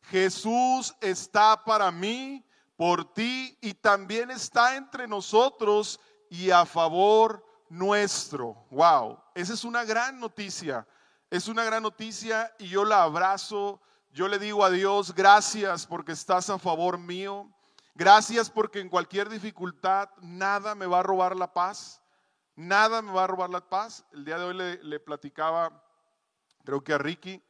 Jesús 0.02 0.94
está 1.00 1.64
para 1.64 1.90
mí, 1.90 2.45
por 2.76 3.12
ti 3.14 3.56
y 3.60 3.74
también 3.74 4.30
está 4.30 4.76
entre 4.76 5.08
nosotros 5.08 6.00
y 6.30 6.50
a 6.50 6.66
favor 6.66 7.44
nuestro. 7.68 8.66
Wow, 8.70 9.18
esa 9.34 9.54
es 9.54 9.64
una 9.64 9.84
gran 9.84 10.20
noticia. 10.20 10.86
Es 11.30 11.48
una 11.48 11.64
gran 11.64 11.82
noticia 11.82 12.54
y 12.58 12.68
yo 12.68 12.84
la 12.84 13.02
abrazo 13.02 13.80
yo 14.16 14.28
le 14.28 14.38
digo 14.38 14.64
a 14.64 14.70
Dios, 14.70 15.14
gracias 15.14 15.86
porque 15.86 16.12
estás 16.12 16.48
a 16.48 16.58
favor 16.58 16.96
mío. 16.96 17.52
Gracias 17.94 18.48
porque 18.48 18.80
en 18.80 18.88
cualquier 18.88 19.28
dificultad 19.28 20.08
nada 20.22 20.74
me 20.74 20.86
va 20.86 21.00
a 21.00 21.02
robar 21.02 21.36
la 21.36 21.52
paz. 21.52 22.00
Nada 22.54 23.02
me 23.02 23.12
va 23.12 23.24
a 23.24 23.26
robar 23.26 23.50
la 23.50 23.60
paz. 23.60 24.06
El 24.12 24.24
día 24.24 24.38
de 24.38 24.44
hoy 24.44 24.78
le, 24.82 25.00
platicaba, 25.00 25.84
creo 26.64 26.82
que 26.82 26.94
a 26.94 26.98
Ricky, 26.98 27.44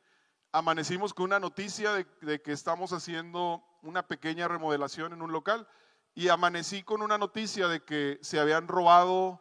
amanecimos 0.51 1.15
con 1.15 1.27
una 1.27 1.39
noticia 1.39 1.93
de, 1.93 2.43
que 2.43 2.51
estamos 2.51 2.93
haciendo 2.93 3.65
una 3.83 4.07
pequeña 4.07 4.49
remodelación 4.49 5.13
en 5.13 5.23
un 5.23 5.33
local 5.33 5.67
y 6.15 6.29
amanecí 6.29 6.83
con 6.83 7.03
una 7.03 7.19
noticia 7.19 7.69
de 7.69 7.85
que 7.85 8.19
se 8.23 8.41
habían 8.41 8.69
robado, 8.69 9.41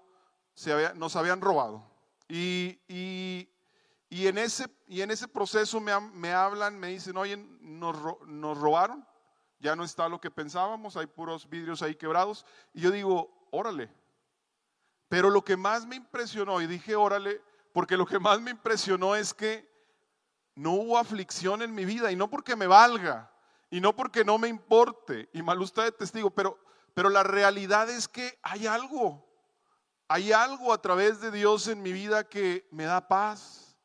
se 0.54 0.94
nos 0.96 1.16
habían 1.16 1.42
robado. 1.42 1.84
Y, 2.28 2.80
y, 2.88 4.28
en, 4.28 4.38
ese, 4.38 4.68
y 4.88 5.02
en 5.02 5.12
ese 5.12 5.28
proceso 5.28 5.80
me, 5.80 5.98
me 6.00 6.34
hablan, 6.34 6.78
me 6.78 6.88
dicen, 6.88 7.16
oye, 7.16 7.38
nos, 7.62 7.96
nos 8.28 8.58
robaron, 8.58 9.08
ya 9.60 9.76
no 9.76 9.84
está 9.84 10.10
lo 10.10 10.20
que 10.20 10.30
pensábamos, 10.32 10.98
hay 10.98 11.08
puros 11.08 11.50
vidrios 11.50 11.82
ahí 11.82 11.96
quebrados. 11.96 12.46
Y 12.74 12.82
yo 12.82 12.92
digo, 12.92 13.48
órale. 13.52 13.90
Pero 15.08 15.30
lo 15.30 15.44
que 15.44 15.56
más 15.56 15.86
me 15.86 15.96
impresionó, 15.96 16.62
y 16.62 16.68
dije, 16.68 16.96
órale, 16.96 17.42
porque 17.72 17.96
lo 17.96 18.06
que 18.06 18.20
más 18.20 18.42
me 18.42 18.52
impresionó 18.52 19.16
es 19.16 19.34
que 19.34 19.70
no 20.56 20.72
hubo 20.72 20.98
aflicción 20.98 21.62
en 21.62 21.74
mi 21.74 21.86
vida 21.86 22.12
y 22.12 22.16
no 22.16 22.30
porque 22.30 22.56
me 22.56 22.68
valga 22.68 23.32
y 23.76 23.82
no 23.82 23.94
porque 23.94 24.24
no 24.24 24.38
me 24.38 24.48
importe 24.48 25.28
y 25.34 25.42
mal 25.42 25.62
usted 25.62 25.84
de 25.84 25.92
testigo, 25.92 26.30
pero, 26.30 26.58
pero 26.94 27.10
la 27.10 27.24
realidad 27.24 27.90
es 27.90 28.08
que 28.08 28.40
hay 28.42 28.68
algo, 28.68 29.28
hay 30.08 30.32
algo 30.32 30.72
a 30.72 30.82
través 30.82 31.20
de 31.20 31.30
Dios 31.30 31.68
en 31.68 31.82
mi 31.82 31.92
vida 31.92 32.24
que 32.24 32.66
me 32.72 32.86
da 32.86 33.06
paz. 33.06 33.78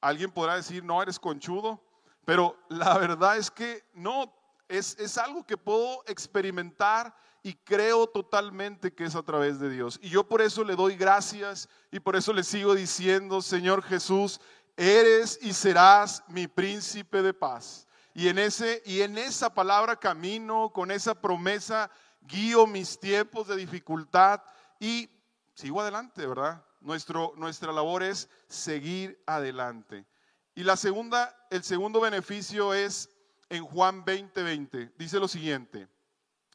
Alguien 0.00 0.30
podrá 0.30 0.56
decir, 0.56 0.82
no, 0.82 1.02
eres 1.02 1.20
conchudo, 1.20 1.84
pero 2.24 2.56
la 2.70 2.96
verdad 2.96 3.36
es 3.36 3.50
que 3.50 3.84
no, 3.92 4.32
es, 4.66 4.98
es 4.98 5.18
algo 5.18 5.44
que 5.44 5.58
puedo 5.58 6.02
experimentar 6.06 7.14
y 7.42 7.52
creo 7.52 8.06
totalmente 8.06 8.94
que 8.94 9.04
es 9.04 9.14
a 9.14 9.22
través 9.22 9.60
de 9.60 9.68
Dios. 9.68 9.98
Y 10.00 10.08
yo 10.08 10.26
por 10.26 10.40
eso 10.40 10.64
le 10.64 10.74
doy 10.74 10.96
gracias 10.96 11.68
y 11.92 12.00
por 12.00 12.16
eso 12.16 12.32
le 12.32 12.42
sigo 12.42 12.74
diciendo, 12.74 13.42
Señor 13.42 13.82
Jesús, 13.82 14.40
eres 14.74 15.38
y 15.42 15.52
serás 15.52 16.24
mi 16.28 16.48
príncipe 16.48 17.20
de 17.20 17.34
paz. 17.34 17.85
Y 18.16 18.28
en, 18.28 18.38
ese, 18.38 18.82
y 18.86 19.02
en 19.02 19.18
esa 19.18 19.52
palabra 19.52 19.94
camino, 19.94 20.70
con 20.72 20.90
esa 20.90 21.20
promesa, 21.20 21.90
guío 22.22 22.66
mis 22.66 22.98
tiempos 22.98 23.46
de 23.46 23.56
dificultad 23.56 24.40
y 24.80 25.10
sigo 25.52 25.82
adelante, 25.82 26.26
¿verdad? 26.26 26.64
Nuestro, 26.80 27.34
nuestra 27.36 27.72
labor 27.72 28.02
es 28.02 28.30
seguir 28.48 29.22
adelante. 29.26 30.06
Y 30.54 30.62
la 30.62 30.78
segunda, 30.78 31.36
el 31.50 31.62
segundo 31.62 32.00
beneficio 32.00 32.72
es 32.72 33.10
en 33.50 33.62
Juan 33.66 34.02
20:20. 34.02 34.32
20. 34.32 34.92
Dice 34.96 35.20
lo 35.20 35.28
siguiente. 35.28 35.86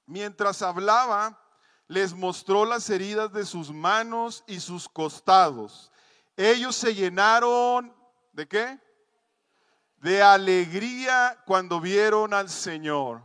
Mientras 0.07 0.63
hablaba, 0.63 1.39
les 1.87 2.15
mostró 2.15 2.65
las 2.65 2.89
heridas 2.89 3.31
de 3.33 3.45
sus 3.45 3.69
manos 3.69 4.43
y 4.47 4.61
sus 4.61 4.89
costados. 4.89 5.91
Ellos 6.37 6.75
se 6.75 6.95
llenaron, 6.95 7.95
¿de 8.33 8.47
qué? 8.47 8.79
De 10.01 10.21
alegría 10.21 11.41
cuando 11.45 11.79
vieron 11.79 12.33
al 12.33 12.49
Señor. 12.49 13.21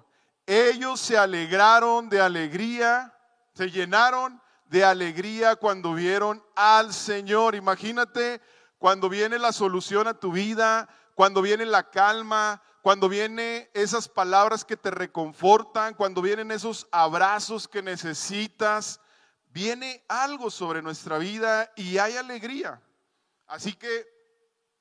Ellos 0.47 1.01
se 1.01 1.19
alegraron 1.19 2.09
de 2.09 2.21
alegría, 2.21 3.15
se 3.55 3.71
llenaron 3.71 4.41
de 4.67 4.85
alegría 4.85 5.57
cuando 5.57 5.95
vieron 5.95 6.45
al 6.55 6.93
Señor. 6.93 7.55
Imagínate 7.55 8.41
cuando 8.79 9.09
viene 9.09 9.39
la 9.39 9.53
solución 9.53 10.07
a 10.07 10.15
tu 10.15 10.33
vida, 10.33 10.89
cuando 11.15 11.43
viene 11.43 11.65
la 11.65 11.91
calma, 11.91 12.63
cuando 12.83 13.09
vienen 13.09 13.69
esas 13.75 14.09
palabras 14.09 14.65
que 14.65 14.77
te 14.77 14.91
reconfortan, 14.91 15.95
cuando 15.95 16.23
vienen 16.23 16.53
esos 16.53 16.87
abrazos 16.93 17.67
que 17.67 17.83
necesitas, 17.83 19.01
viene 19.47 20.05
algo 20.09 20.51
sobre 20.51 20.83
nuestra 20.83 21.19
vida 21.19 21.73
y 21.75 21.99
hay 21.99 22.17
alegría. 22.17 22.81
Así 23.47 23.73
que 23.73 24.16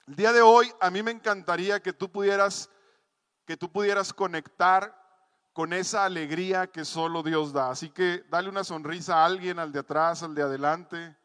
el 0.08 0.16
día 0.16 0.34
de 0.34 0.42
hoy 0.42 0.72
a 0.80 0.92
mí 0.92 1.02
me 1.02 1.12
encantaría 1.12 1.82
que 1.82 1.94
tú 1.94 2.12
pudieras 2.12 2.70
que 3.46 3.58
tú 3.58 3.72
pudieras 3.72 4.12
conectar 4.14 5.06
con 5.54 5.72
esa 5.72 6.04
alegría 6.04 6.68
que 6.68 6.84
solo 6.84 7.24
Dios 7.24 7.54
da. 7.54 7.70
Así 7.70 7.90
que 7.90 8.26
dale 8.30 8.50
una 8.50 8.64
sonrisa 8.64 9.18
a 9.18 9.26
alguien, 9.26 9.60
al 9.60 9.72
de 9.72 9.80
atrás, 9.80 10.24
al 10.24 10.34
de 10.36 10.42
adelante, 10.42 11.16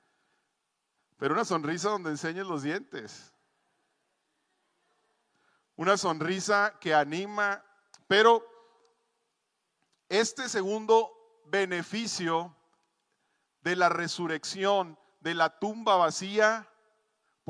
pero 1.17 1.35
una 1.35 1.45
sonrisa 1.45 1.91
donde 1.91 2.11
enseñes 2.11 2.47
los 2.47 2.63
dientes. 2.63 3.33
Una 5.77 5.97
sonrisa 5.97 6.77
que 6.79 6.95
anima, 6.95 7.65
pero 8.07 8.47
este 10.09 10.49
segundo 10.49 11.11
beneficio 11.47 12.55
de 13.63 13.77
la 13.77 13.89
resurrección, 13.89 14.99
de 15.21 15.35
la 15.35 15.59
tumba 15.59 15.97
vacía, 15.97 16.69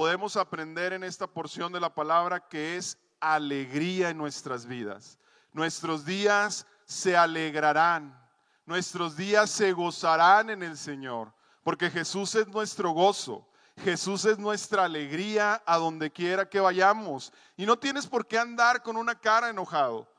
podemos 0.00 0.38
aprender 0.38 0.94
en 0.94 1.04
esta 1.04 1.26
porción 1.26 1.74
de 1.74 1.78
la 1.78 1.94
palabra 1.94 2.40
que 2.48 2.78
es 2.78 2.96
alegría 3.20 4.08
en 4.08 4.16
nuestras 4.16 4.64
vidas. 4.64 5.18
Nuestros 5.52 6.06
días 6.06 6.66
se 6.86 7.18
alegrarán, 7.18 8.18
nuestros 8.64 9.14
días 9.14 9.50
se 9.50 9.72
gozarán 9.72 10.48
en 10.48 10.62
el 10.62 10.78
Señor, 10.78 11.34
porque 11.62 11.90
Jesús 11.90 12.34
es 12.34 12.48
nuestro 12.48 12.92
gozo. 12.92 13.46
Jesús 13.76 14.24
es 14.24 14.38
nuestra 14.38 14.86
alegría 14.86 15.62
a 15.66 15.76
donde 15.76 16.10
quiera 16.10 16.48
que 16.48 16.60
vayamos. 16.60 17.30
Y 17.58 17.66
no 17.66 17.78
tienes 17.78 18.06
por 18.06 18.26
qué 18.26 18.38
andar 18.38 18.82
con 18.82 18.96
una 18.96 19.20
cara 19.20 19.50
enojado. 19.50 20.10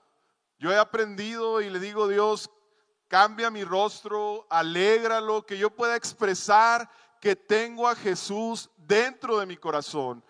Yo 0.60 0.72
he 0.72 0.78
aprendido 0.78 1.60
y 1.60 1.72
le 1.72 1.80
digo, 1.80 2.08
Dios, 2.08 2.52
cambia 3.08 3.50
mi 3.50 3.64
rostro, 3.64 4.46
alégralo, 4.48 5.44
que 5.44 5.58
yo 5.58 5.72
pueda 5.72 5.96
expresar 5.96 6.88
que 7.22 7.36
tengo 7.36 7.88
a 7.88 7.96
Jesús 7.96 8.70
dentro 8.76 9.40
de 9.40 9.46
mi 9.46 9.56
corazón, 9.56 10.22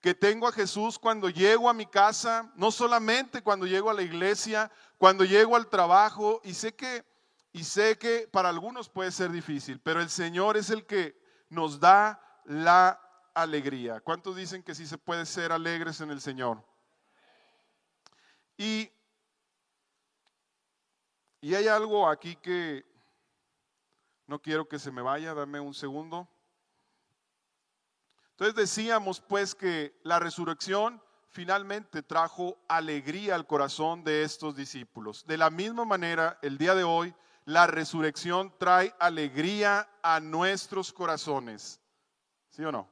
que 0.00 0.14
tengo 0.14 0.46
a 0.46 0.52
Jesús 0.52 0.98
cuando 0.98 1.28
llego 1.28 1.68
a 1.68 1.74
mi 1.74 1.86
casa, 1.86 2.50
no 2.54 2.70
solamente 2.70 3.42
cuando 3.42 3.66
llego 3.66 3.90
a 3.90 3.94
la 3.94 4.02
iglesia, 4.02 4.70
cuando 4.96 5.24
llego 5.24 5.56
al 5.56 5.68
trabajo, 5.68 6.40
y 6.44 6.54
sé 6.54 6.74
que 6.74 7.04
y 7.52 7.64
sé 7.64 7.96
que 7.96 8.28
para 8.30 8.50
algunos 8.50 8.90
puede 8.90 9.10
ser 9.10 9.30
difícil, 9.30 9.80
pero 9.80 10.02
el 10.02 10.10
Señor 10.10 10.58
es 10.58 10.68
el 10.68 10.84
que 10.84 11.18
nos 11.48 11.80
da 11.80 12.20
la 12.44 13.00
alegría. 13.32 14.00
¿Cuántos 14.00 14.36
dicen 14.36 14.62
que 14.62 14.74
sí 14.74 14.86
se 14.86 14.98
puede 14.98 15.24
ser 15.24 15.52
alegres 15.52 16.02
en 16.02 16.10
el 16.10 16.20
Señor? 16.20 16.62
Y, 18.58 18.90
y 21.40 21.54
hay 21.54 21.66
algo 21.66 22.06
aquí 22.06 22.36
que 22.36 22.84
no 24.26 24.38
quiero 24.38 24.68
que 24.68 24.78
se 24.78 24.92
me 24.92 25.00
vaya, 25.00 25.32
dame 25.32 25.58
un 25.58 25.72
segundo. 25.72 26.28
Entonces 28.38 28.54
decíamos 28.54 29.18
pues 29.18 29.54
que 29.54 29.98
la 30.02 30.18
resurrección 30.18 31.02
finalmente 31.30 32.02
trajo 32.02 32.58
alegría 32.68 33.34
al 33.34 33.46
corazón 33.46 34.04
de 34.04 34.24
estos 34.24 34.54
discípulos. 34.54 35.24
De 35.26 35.38
la 35.38 35.48
misma 35.48 35.86
manera, 35.86 36.38
el 36.42 36.58
día 36.58 36.74
de 36.74 36.84
hoy, 36.84 37.14
la 37.46 37.66
resurrección 37.66 38.52
trae 38.58 38.94
alegría 38.98 39.88
a 40.02 40.20
nuestros 40.20 40.92
corazones. 40.92 41.80
¿Sí 42.50 42.62
o 42.62 42.70
no? 42.70 42.90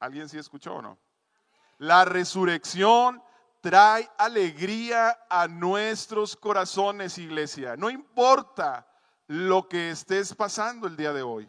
¿Alguien 0.00 0.28
sí 0.28 0.36
escuchó 0.36 0.74
o 0.74 0.82
no? 0.82 0.98
La 1.78 2.04
resurrección 2.04 3.22
trae 3.60 4.10
alegría 4.18 5.16
a 5.30 5.46
nuestros 5.46 6.34
corazones, 6.34 7.18
iglesia. 7.18 7.76
No 7.76 7.88
importa 7.88 8.84
lo 9.28 9.68
que 9.68 9.90
estés 9.90 10.34
pasando 10.34 10.88
el 10.88 10.96
día 10.96 11.12
de 11.12 11.22
hoy. 11.22 11.48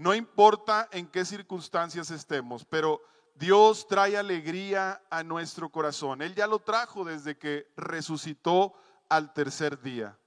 No 0.00 0.14
importa 0.14 0.88
en 0.92 1.06
qué 1.06 1.26
circunstancias 1.26 2.10
estemos, 2.10 2.64
pero 2.64 3.02
Dios 3.34 3.86
trae 3.86 4.16
alegría 4.16 5.02
a 5.10 5.22
nuestro 5.22 5.68
corazón. 5.68 6.22
Él 6.22 6.34
ya 6.34 6.46
lo 6.46 6.60
trajo 6.60 7.04
desde 7.04 7.36
que 7.36 7.70
resucitó 7.76 8.72
al 9.10 9.34
tercer 9.34 9.78
día. 9.82 10.18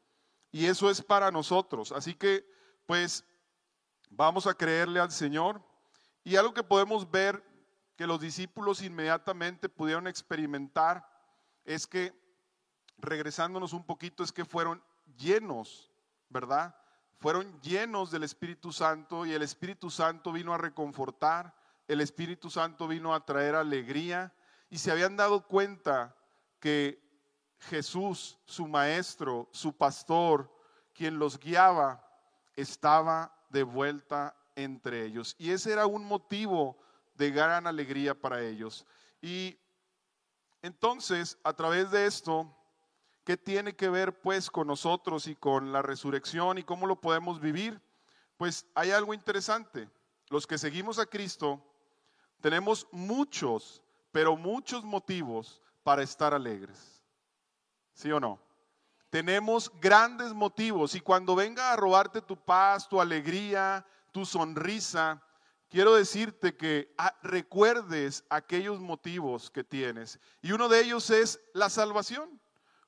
Y 0.52 0.68
eso 0.68 0.92
es 0.92 1.02
para 1.02 1.32
nosotros. 1.32 1.92
Así 1.92 2.14
que, 2.14 2.48
pues, 2.86 3.26
vamos 4.12 4.46
a 4.46 4.54
creerle 4.54 5.00
al 5.00 5.12
Señor. 5.12 5.60
Y 6.24 6.36
algo 6.36 6.54
que 6.54 6.62
podemos 6.62 7.10
ver 7.10 7.44
que 7.96 8.06
los 8.06 8.20
discípulos 8.20 8.84
inmediatamente 8.84 9.70
pudieron 9.70 10.06
experimentar 10.06 11.04
es 11.66 11.88
que, 11.88 12.14
regresándonos 13.00 13.74
un 13.74 13.88
poquito, 13.88 14.24
es 14.24 14.32
que 14.32 14.46
fueron 14.46 14.84
llenos, 15.18 15.92
¿verdad? 16.30 16.76
Fueron 17.20 17.60
llenos 17.62 18.12
del 18.12 18.24
Espíritu 18.24 18.72
Santo 18.72 19.26
y 19.26 19.34
el 19.34 19.42
Espíritu 19.42 19.90
Santo 19.90 20.32
vino 20.32 20.54
a 20.54 20.58
reconfortar, 20.58 21.54
el 21.88 22.02
Espíritu 22.02 22.50
Santo 22.50 22.88
vino 22.88 23.14
a 23.14 23.26
traer 23.26 23.56
alegría 23.56 24.34
y 24.70 24.78
se 24.78 24.92
habían 24.92 25.16
dado 25.16 25.48
cuenta 25.48 26.16
que 26.60 27.02
Jesús, 27.60 28.40
su 28.46 28.68
maestro, 28.68 29.50
su 29.52 29.76
pastor, 29.76 30.52
quien 30.94 31.20
los 31.20 31.40
guiaba, 31.40 32.06
estaba 32.56 33.34
de 33.50 33.64
vuelta 33.64 34.36
entre 34.56 35.06
ellos. 35.06 35.36
Y 35.38 35.52
ese 35.52 35.72
era 35.72 35.86
un 35.86 36.06
motivo 36.06 36.78
de 37.16 37.32
gran 37.32 37.68
alegría 37.68 38.20
para 38.20 38.42
ellos. 38.42 38.86
Y 39.22 39.58
entonces, 40.62 41.38
a 41.44 41.54
través 41.54 41.92
de 41.92 42.06
esto, 42.06 42.54
¿qué 43.24 43.38
tiene 43.38 43.76
que 43.76 43.90
ver 43.90 44.20
pues 44.22 44.50
con 44.50 44.68
nosotros 44.68 45.28
y 45.28 45.36
con 45.36 45.72
la 45.72 45.82
resurrección 45.82 46.58
y 46.58 46.64
cómo 46.64 46.88
lo 46.88 47.00
podemos 47.00 47.40
vivir? 47.40 47.82
Pues 48.38 48.66
hay 48.76 48.92
algo 48.92 49.14
interesante. 49.14 49.90
Los 50.30 50.48
que 50.48 50.58
seguimos 50.58 51.00
a 51.00 51.06
Cristo 51.06 51.64
tenemos 52.42 52.88
muchos, 52.92 53.82
pero 54.12 54.36
muchos 54.36 54.84
motivos 54.84 55.62
para 55.84 56.02
estar 56.02 56.34
alegres. 56.34 57.02
¿Sí 57.94 58.12
o 58.12 58.20
no? 58.20 58.40
Tenemos 59.10 59.72
grandes 59.80 60.34
motivos 60.34 60.96
y 60.96 61.00
cuando 61.00 61.36
venga 61.36 61.72
a 61.72 61.76
robarte 61.76 62.22
tu 62.22 62.36
paz, 62.36 62.90
tu 62.90 63.00
alegría, 63.00 63.86
tu 64.12 64.26
sonrisa, 64.26 65.22
quiero 65.70 65.96
decirte 65.96 66.58
que 66.58 66.94
ah, 66.98 67.16
recuerdes 67.22 68.26
aquellos 68.30 68.80
motivos 68.80 69.52
que 69.52 69.64
tienes. 69.64 70.20
Y 70.42 70.52
uno 70.52 70.68
de 70.68 70.82
ellos 70.82 71.12
es 71.12 71.40
la 71.54 71.70
salvación. 71.70 72.42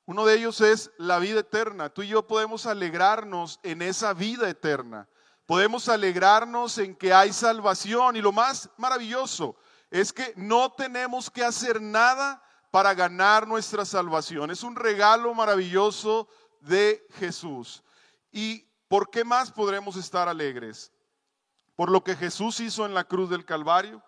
Uno 0.06 0.26
de 0.26 0.36
ellos 0.36 0.62
es 0.62 0.92
la 0.98 1.20
vida 1.20 1.40
eterna. 1.40 1.90
Tú 1.90 2.04
y 2.04 2.10
yo 2.10 2.28
podemos 2.28 2.66
alegrarnos 2.66 3.60
en 3.64 3.82
esa 3.82 4.14
vida 4.14 4.50
eterna. 4.50 5.08
Podemos 5.46 5.90
alegrarnos 5.90 6.78
en 6.78 6.96
que 6.96 7.14
hay 7.14 7.34
salvación. 7.34 8.16
Y 8.16 8.22
lo 8.22 8.32
más 8.32 8.70
maravilloso 8.78 9.56
es 9.90 10.14
que 10.14 10.34
no 10.36 10.72
tenemos 10.74 11.30
que 11.30 11.44
hacer 11.44 11.82
nada 11.82 12.44
para 12.72 12.94
ganar 12.94 13.48
nuestra 13.48 13.86
salvación. 13.86 14.52
Es 14.52 14.64
un 14.64 14.76
regalo 14.76 15.34
maravilloso 15.34 16.28
de 16.62 17.06
Jesús. 17.20 17.84
¿Y 18.32 18.68
por 18.88 19.10
qué 19.10 19.24
más 19.24 19.52
podremos 19.52 19.96
estar 19.96 20.28
alegres? 20.28 20.92
por 21.76 21.92
lo 21.92 22.04
que 22.04 22.16
Jesús 22.16 22.60
hizo 22.60 22.86
en 22.86 22.94
la 22.94 23.04
cruz 23.04 23.30
del 23.30 23.46
Calvario. 23.46 24.02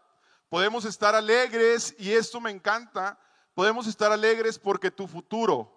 Podemos 0.49 0.85
estar 0.85 1.13
alegres, 1.15 1.93
y 1.99 2.11
esto 2.13 2.39
me 2.39 2.51
encanta, 2.51 3.19
podemos 3.53 3.87
estar 3.87 4.11
alegres 4.11 4.57
porque 4.57 4.89
tu 4.89 5.07
futuro, 5.07 5.76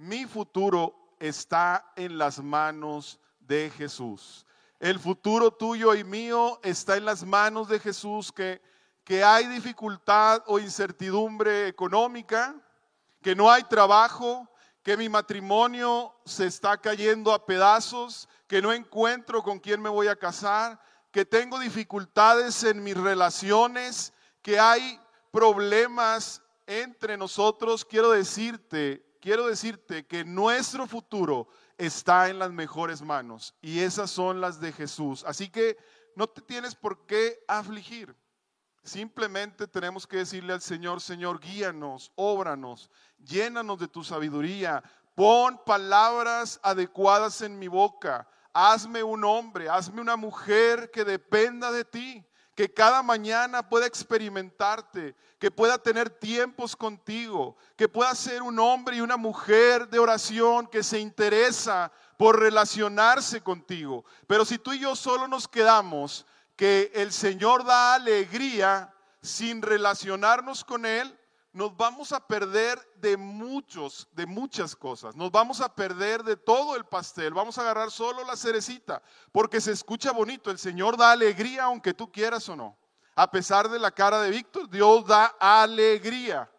mi 0.00 0.24
futuro, 0.24 1.14
está 1.18 1.92
en 1.94 2.16
las 2.16 2.42
manos 2.42 3.20
de 3.38 3.68
Jesús. 3.68 4.46
El 4.78 4.98
futuro 4.98 5.50
tuyo 5.50 5.94
y 5.94 6.04
mío 6.04 6.58
está 6.62 6.96
en 6.96 7.04
las 7.04 7.22
manos 7.22 7.68
de 7.68 7.78
Jesús, 7.78 8.32
que, 8.32 8.62
que 9.04 9.22
hay 9.22 9.46
dificultad 9.46 10.42
o 10.46 10.58
incertidumbre 10.58 11.68
económica, 11.68 12.54
que 13.20 13.36
no 13.36 13.50
hay 13.50 13.62
trabajo, 13.64 14.48
que 14.82 14.96
mi 14.96 15.10
matrimonio 15.10 16.14
se 16.24 16.46
está 16.46 16.78
cayendo 16.78 17.34
a 17.34 17.44
pedazos, 17.44 18.26
que 18.46 18.62
no 18.62 18.72
encuentro 18.72 19.42
con 19.42 19.58
quién 19.58 19.82
me 19.82 19.90
voy 19.90 20.08
a 20.08 20.16
casar, 20.16 20.80
que 21.10 21.26
tengo 21.26 21.58
dificultades 21.58 22.64
en 22.64 22.82
mis 22.82 22.96
relaciones, 22.96 24.14
que 24.40 24.58
hay 24.58 24.98
problemas 25.30 26.40
entre 26.66 27.18
nosotros, 27.18 27.84
quiero 27.84 28.12
decirte, 28.12 29.09
quiero 29.20 29.46
decirte 29.46 30.06
que 30.06 30.24
nuestro 30.24 30.86
futuro 30.86 31.48
está 31.78 32.28
en 32.28 32.38
las 32.38 32.50
mejores 32.50 33.02
manos 33.02 33.54
y 33.60 33.80
esas 33.80 34.10
son 34.10 34.40
las 34.40 34.60
de 34.60 34.72
Jesús. 34.72 35.24
Así 35.26 35.48
que 35.48 35.76
no 36.16 36.26
te 36.26 36.40
tienes 36.40 36.74
por 36.74 37.06
qué 37.06 37.44
afligir. 37.46 38.16
Simplemente 38.82 39.68
tenemos 39.68 40.06
que 40.06 40.18
decirle 40.18 40.54
al 40.54 40.62
Señor, 40.62 41.00
Señor, 41.00 41.38
guíanos, 41.38 42.10
óbranos, 42.16 42.90
llénanos 43.18 43.78
de 43.78 43.88
tu 43.88 44.02
sabiduría, 44.02 44.82
pon 45.14 45.60
palabras 45.64 46.58
adecuadas 46.62 47.42
en 47.42 47.58
mi 47.58 47.68
boca 47.68 48.26
hazme 48.52 49.02
un 49.02 49.24
hombre, 49.24 49.68
hazme 49.68 50.00
una 50.00 50.16
mujer 50.16 50.90
que 50.90 51.04
dependa 51.04 51.70
de 51.70 51.84
ti, 51.84 52.24
que 52.60 52.70
cada 52.70 53.02
mañana 53.02 53.66
pueda 53.66 53.86
experimentarte, 53.86 55.16
que 55.38 55.50
pueda 55.50 55.78
tener 55.78 56.10
tiempos 56.10 56.76
contigo, 56.76 57.56
que 57.74 57.88
pueda 57.88 58.14
ser 58.14 58.42
un 58.42 58.58
hombre 58.58 58.96
y 58.96 59.00
una 59.00 59.16
mujer 59.16 59.88
de 59.88 59.98
oración 59.98 60.66
que 60.66 60.82
se 60.82 60.98
interesa 60.98 61.90
por 62.18 62.38
relacionarse 62.38 63.40
contigo. 63.40 64.04
Pero 64.26 64.44
si 64.44 64.58
tú 64.58 64.74
y 64.74 64.80
yo 64.80 64.94
solo 64.94 65.26
nos 65.26 65.48
quedamos 65.48 66.26
que 66.54 66.92
el 66.94 67.12
Señor 67.12 67.64
da 67.64 67.94
alegría 67.94 68.92
sin 69.22 69.62
relacionarnos 69.62 70.62
con 70.62 70.84
Él, 70.84 71.18
nos 71.52 71.76
vamos 71.76 72.12
a 72.12 72.24
perder 72.26 72.78
de 72.96 73.16
muchos, 73.16 74.08
de 74.12 74.24
muchas 74.26 74.76
cosas. 74.76 75.16
Nos 75.16 75.32
vamos 75.32 75.60
a 75.60 75.74
perder 75.74 76.22
de 76.22 76.36
todo 76.36 76.76
el 76.76 76.84
pastel. 76.84 77.34
Vamos 77.34 77.58
a 77.58 77.62
agarrar 77.62 77.90
solo 77.90 78.24
la 78.24 78.36
cerecita, 78.36 79.02
porque 79.32 79.60
se 79.60 79.72
escucha 79.72 80.12
bonito. 80.12 80.50
El 80.50 80.58
Señor 80.58 80.96
da 80.96 81.10
alegría 81.10 81.64
aunque 81.64 81.92
tú 81.92 82.10
quieras 82.10 82.48
o 82.48 82.56
no. 82.56 82.78
A 83.16 83.30
pesar 83.30 83.68
de 83.68 83.80
la 83.80 83.90
cara 83.90 84.22
de 84.22 84.30
Víctor, 84.30 84.70
Dios 84.70 85.04
da 85.06 85.26
alegría. 85.40 86.50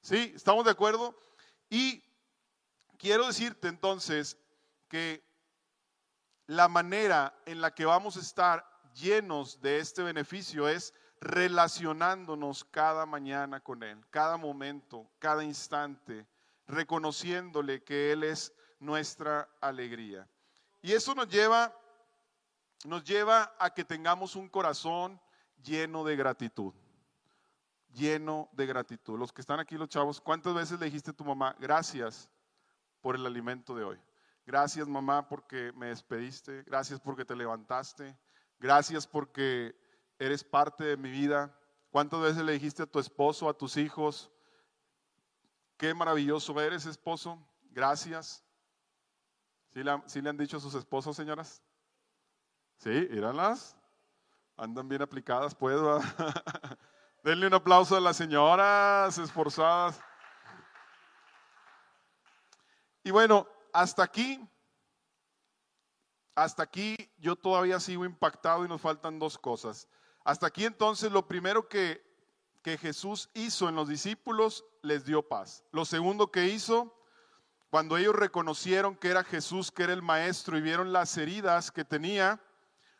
¿Sí? 0.00 0.32
¿Estamos 0.34 0.64
de 0.64 0.70
acuerdo? 0.70 1.18
Y 1.68 2.02
quiero 2.96 3.26
decirte 3.26 3.68
entonces 3.68 4.38
que 4.88 5.24
la 6.46 6.68
manera 6.68 7.36
en 7.46 7.60
la 7.60 7.74
que 7.74 7.84
vamos 7.84 8.16
a 8.16 8.20
estar 8.20 8.64
llenos 8.94 9.60
de 9.60 9.78
este 9.78 10.02
beneficio 10.02 10.68
es 10.68 10.94
relacionándonos 11.20 12.64
cada 12.64 13.04
mañana 13.04 13.60
con 13.60 13.82
Él, 13.82 14.02
cada 14.10 14.36
momento, 14.36 15.06
cada 15.18 15.44
instante, 15.44 16.26
reconociéndole 16.66 17.82
que 17.82 18.12
Él 18.12 18.24
es 18.24 18.52
nuestra 18.78 19.48
alegría. 19.60 20.26
Y 20.80 20.92
eso 20.92 21.14
nos 21.14 21.28
lleva, 21.28 21.76
nos 22.86 23.04
lleva 23.04 23.54
a 23.58 23.70
que 23.70 23.84
tengamos 23.84 24.34
un 24.34 24.48
corazón 24.48 25.20
lleno 25.62 26.04
de 26.04 26.16
gratitud, 26.16 26.72
lleno 27.92 28.48
de 28.52 28.64
gratitud. 28.64 29.18
Los 29.18 29.32
que 29.32 29.42
están 29.42 29.60
aquí, 29.60 29.76
los 29.76 29.90
chavos, 29.90 30.20
¿cuántas 30.20 30.54
veces 30.54 30.80
le 30.80 30.86
dijiste 30.86 31.10
a 31.10 31.14
tu 31.14 31.24
mamá, 31.24 31.54
gracias 31.58 32.30
por 33.02 33.14
el 33.14 33.26
alimento 33.26 33.74
de 33.74 33.84
hoy? 33.84 34.00
Gracias 34.46 34.88
mamá 34.88 35.28
porque 35.28 35.70
me 35.76 35.88
despediste, 35.88 36.62
gracias 36.62 36.98
porque 36.98 37.26
te 37.26 37.36
levantaste, 37.36 38.16
gracias 38.58 39.06
porque 39.06 39.76
eres 40.20 40.44
parte 40.44 40.84
de 40.84 40.96
mi 40.96 41.10
vida. 41.10 41.52
¿Cuántas 41.90 42.20
veces 42.20 42.44
le 42.44 42.52
dijiste 42.52 42.84
a 42.84 42.86
tu 42.86 43.00
esposo, 43.00 43.48
a 43.48 43.56
tus 43.56 43.76
hijos, 43.76 44.30
qué 45.76 45.92
maravilloso 45.94 46.60
eres, 46.60 46.86
esposo? 46.86 47.44
Gracias. 47.70 48.44
¿Sí 49.72 49.82
le, 49.82 50.28
han 50.28 50.36
dicho 50.36 50.58
a 50.58 50.60
sus 50.60 50.74
esposos, 50.74 51.16
señoras? 51.16 51.62
Sí, 52.76 52.90
íranlas. 52.90 53.76
Andan 54.56 54.88
bien 54.88 55.02
aplicadas, 55.02 55.54
puedo. 55.54 56.00
Denle 57.24 57.46
un 57.46 57.54
aplauso 57.54 57.96
a 57.96 58.00
las 58.00 58.16
señoras 58.16 59.16
esforzadas. 59.16 60.00
Y 63.02 63.10
bueno, 63.10 63.48
hasta 63.72 64.02
aquí, 64.02 64.46
hasta 66.34 66.62
aquí 66.62 67.10
yo 67.16 67.36
todavía 67.36 67.80
sigo 67.80 68.04
impactado 68.04 68.64
y 68.66 68.68
nos 68.68 68.80
faltan 68.80 69.18
dos 69.18 69.38
cosas. 69.38 69.88
Hasta 70.24 70.46
aquí 70.46 70.64
entonces 70.64 71.12
lo 71.12 71.26
primero 71.26 71.68
que, 71.68 72.04
que 72.62 72.78
Jesús 72.78 73.30
hizo 73.34 73.68
en 73.68 73.74
los 73.74 73.88
discípulos 73.88 74.64
les 74.82 75.04
dio 75.04 75.26
paz. 75.26 75.64
Lo 75.72 75.84
segundo 75.84 76.30
que 76.30 76.46
hizo, 76.46 76.94
cuando 77.70 77.96
ellos 77.96 78.14
reconocieron 78.14 78.96
que 78.96 79.08
era 79.08 79.24
Jesús, 79.24 79.70
que 79.70 79.84
era 79.84 79.92
el 79.92 80.02
Maestro 80.02 80.58
y 80.58 80.60
vieron 80.60 80.92
las 80.92 81.16
heridas 81.16 81.70
que 81.70 81.84
tenía, 81.84 82.40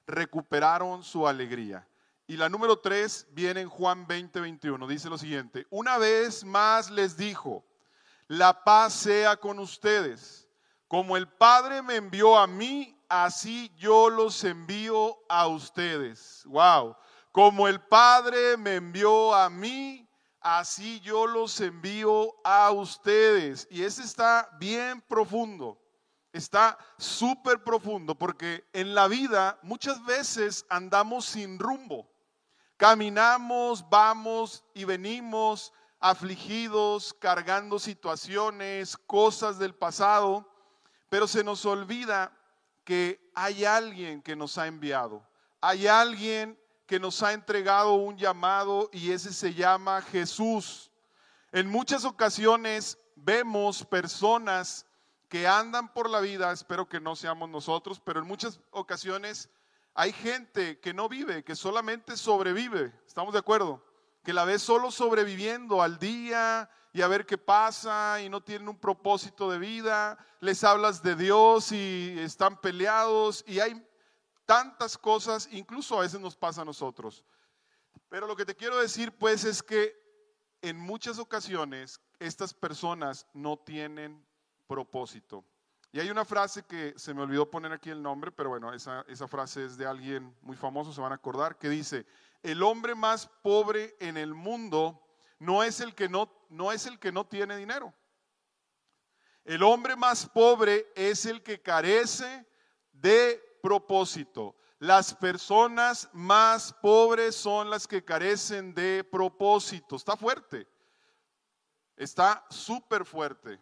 recuperaron 0.06 1.02
su 1.02 1.26
alegría. 1.26 1.86
Y 2.26 2.36
la 2.36 2.48
número 2.48 2.78
tres 2.78 3.26
viene 3.32 3.60
en 3.60 3.68
Juan 3.68 4.06
20, 4.06 4.40
21. 4.40 4.86
Dice 4.86 5.10
lo 5.10 5.18
siguiente, 5.18 5.66
una 5.70 5.98
vez 5.98 6.44
más 6.44 6.88
les 6.90 7.16
dijo, 7.16 7.64
la 8.28 8.62
paz 8.62 8.92
sea 8.92 9.36
con 9.36 9.58
ustedes. 9.58 10.48
Como 10.86 11.16
el 11.16 11.26
Padre 11.26 11.82
me 11.82 11.96
envió 11.96 12.38
a 12.38 12.46
mí, 12.46 12.96
así 13.08 13.72
yo 13.76 14.08
los 14.08 14.44
envío 14.44 15.18
a 15.28 15.48
ustedes. 15.48 16.44
Wow. 16.46 16.96
Como 17.32 17.68
el 17.68 17.80
Padre 17.80 18.56
me 18.56 18.76
envió 18.76 19.34
a 19.34 19.48
mí, 19.48 20.08
así 20.40 21.00
yo 21.00 21.26
los 21.26 21.60
envío 21.60 22.34
a 22.44 22.70
ustedes. 22.72 23.68
Y 23.70 23.84
ese 23.84 24.02
está 24.02 24.48
bien 24.58 25.00
profundo. 25.02 25.80
Está 26.32 26.78
súper 26.98 27.62
profundo 27.64 28.14
porque 28.14 28.64
en 28.72 28.94
la 28.94 29.08
vida 29.08 29.58
muchas 29.62 30.04
veces 30.04 30.64
andamos 30.68 31.24
sin 31.24 31.58
rumbo. 31.58 32.08
Caminamos, 32.76 33.88
vamos 33.90 34.64
y 34.74 34.84
venimos 34.84 35.72
afligidos, 35.98 37.12
cargando 37.14 37.78
situaciones, 37.78 38.96
cosas 38.96 39.58
del 39.58 39.74
pasado, 39.74 40.48
pero 41.08 41.26
se 41.26 41.44
nos 41.44 41.66
olvida 41.66 42.32
que 42.84 43.30
hay 43.34 43.64
alguien 43.64 44.22
que 44.22 44.34
nos 44.34 44.56
ha 44.56 44.66
enviado. 44.66 45.22
Hay 45.60 45.86
alguien 45.86 46.58
que 46.90 46.98
nos 46.98 47.22
ha 47.22 47.32
entregado 47.32 47.92
un 47.92 48.18
llamado 48.18 48.90
y 48.92 49.12
ese 49.12 49.32
se 49.32 49.54
llama 49.54 50.02
Jesús. 50.02 50.90
En 51.52 51.70
muchas 51.70 52.04
ocasiones 52.04 52.98
vemos 53.14 53.84
personas 53.84 54.84
que 55.28 55.46
andan 55.46 55.92
por 55.92 56.10
la 56.10 56.18
vida, 56.18 56.50
espero 56.50 56.88
que 56.88 56.98
no 56.98 57.14
seamos 57.14 57.48
nosotros, 57.48 58.00
pero 58.04 58.18
en 58.18 58.26
muchas 58.26 58.58
ocasiones 58.72 59.48
hay 59.94 60.12
gente 60.12 60.80
que 60.80 60.92
no 60.92 61.08
vive, 61.08 61.44
que 61.44 61.54
solamente 61.54 62.16
sobrevive, 62.16 62.92
¿estamos 63.06 63.34
de 63.34 63.38
acuerdo? 63.38 63.80
Que 64.24 64.32
la 64.32 64.44
ve 64.44 64.58
solo 64.58 64.90
sobreviviendo 64.90 65.82
al 65.82 65.96
día 66.00 66.68
y 66.92 67.02
a 67.02 67.06
ver 67.06 67.24
qué 67.24 67.38
pasa 67.38 68.20
y 68.20 68.28
no 68.28 68.42
tienen 68.42 68.68
un 68.68 68.80
propósito 68.80 69.48
de 69.48 69.60
vida, 69.60 70.18
les 70.40 70.64
hablas 70.64 71.04
de 71.04 71.14
Dios 71.14 71.70
y 71.70 72.16
están 72.18 72.60
peleados 72.60 73.44
y 73.46 73.60
hay 73.60 73.80
tantas 74.50 74.98
cosas, 74.98 75.48
incluso 75.52 75.96
a 75.96 76.00
veces 76.00 76.18
nos 76.18 76.34
pasa 76.34 76.62
a 76.62 76.64
nosotros. 76.64 77.24
Pero 78.08 78.26
lo 78.26 78.34
que 78.34 78.44
te 78.44 78.56
quiero 78.56 78.80
decir 78.80 79.16
pues 79.16 79.44
es 79.44 79.62
que 79.62 79.96
en 80.60 80.76
muchas 80.76 81.20
ocasiones 81.20 82.00
estas 82.18 82.52
personas 82.52 83.28
no 83.32 83.56
tienen 83.56 84.26
propósito. 84.66 85.44
Y 85.92 86.00
hay 86.00 86.10
una 86.10 86.24
frase 86.24 86.64
que 86.64 86.94
se 86.96 87.14
me 87.14 87.22
olvidó 87.22 87.48
poner 87.48 87.70
aquí 87.70 87.90
el 87.90 88.02
nombre, 88.02 88.32
pero 88.32 88.48
bueno, 88.48 88.74
esa, 88.74 89.04
esa 89.06 89.28
frase 89.28 89.64
es 89.66 89.76
de 89.76 89.86
alguien 89.86 90.36
muy 90.40 90.56
famoso, 90.56 90.92
se 90.92 91.00
van 91.00 91.12
a 91.12 91.14
acordar, 91.14 91.56
que 91.56 91.68
dice, 91.68 92.04
el 92.42 92.60
hombre 92.64 92.96
más 92.96 93.28
pobre 93.42 93.96
en 94.00 94.16
el 94.16 94.34
mundo 94.34 95.00
no 95.38 95.62
es 95.62 95.78
el 95.78 95.94
que 95.94 96.08
no, 96.08 96.28
no, 96.48 96.72
es 96.72 96.86
el 96.86 96.98
que 96.98 97.12
no 97.12 97.24
tiene 97.24 97.56
dinero. 97.56 97.94
El 99.44 99.62
hombre 99.62 99.94
más 99.94 100.28
pobre 100.28 100.88
es 100.96 101.24
el 101.24 101.40
que 101.40 101.62
carece 101.62 102.44
de 102.90 103.49
propósito. 103.60 104.56
Las 104.78 105.14
personas 105.14 106.08
más 106.12 106.72
pobres 106.72 107.36
son 107.36 107.68
las 107.68 107.86
que 107.86 108.04
carecen 108.04 108.74
de 108.74 109.04
propósito. 109.04 109.96
Está 109.96 110.16
fuerte. 110.16 110.66
Está 111.96 112.44
súper 112.48 113.04
fuerte. 113.04 113.60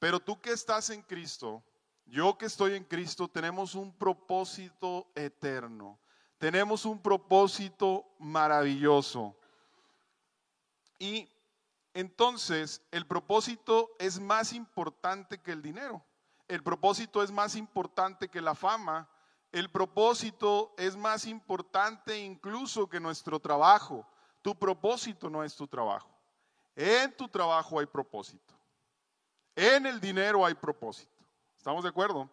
Pero 0.00 0.18
tú 0.18 0.40
que 0.40 0.50
estás 0.50 0.90
en 0.90 1.02
Cristo, 1.02 1.62
yo 2.04 2.36
que 2.36 2.46
estoy 2.46 2.74
en 2.74 2.84
Cristo, 2.84 3.28
tenemos 3.28 3.76
un 3.76 3.96
propósito 3.96 5.12
eterno. 5.14 6.00
Tenemos 6.38 6.84
un 6.84 7.00
propósito 7.00 8.04
maravilloso. 8.18 9.36
Y 10.98 11.28
entonces 11.94 12.82
el 12.90 13.06
propósito 13.06 13.90
es 13.98 14.18
más 14.18 14.52
importante 14.52 15.38
que 15.38 15.52
el 15.52 15.62
dinero. 15.62 16.04
El 16.48 16.62
propósito 16.62 17.22
es 17.22 17.30
más 17.30 17.54
importante 17.54 18.28
que 18.28 18.40
la 18.40 18.54
fama. 18.54 19.08
El 19.52 19.70
propósito 19.70 20.74
es 20.76 20.96
más 20.96 21.26
importante 21.26 22.18
incluso 22.18 22.88
que 22.88 23.00
nuestro 23.00 23.40
trabajo. 23.40 24.06
Tu 24.42 24.54
propósito 24.54 25.28
no 25.28 25.42
es 25.42 25.56
tu 25.56 25.66
trabajo. 25.66 26.08
En 26.76 27.14
tu 27.16 27.28
trabajo 27.28 27.80
hay 27.80 27.86
propósito. 27.86 28.54
En 29.56 29.86
el 29.86 30.00
dinero 30.00 30.46
hay 30.46 30.54
propósito. 30.54 31.12
¿Estamos 31.56 31.82
de 31.82 31.90
acuerdo? 31.90 32.30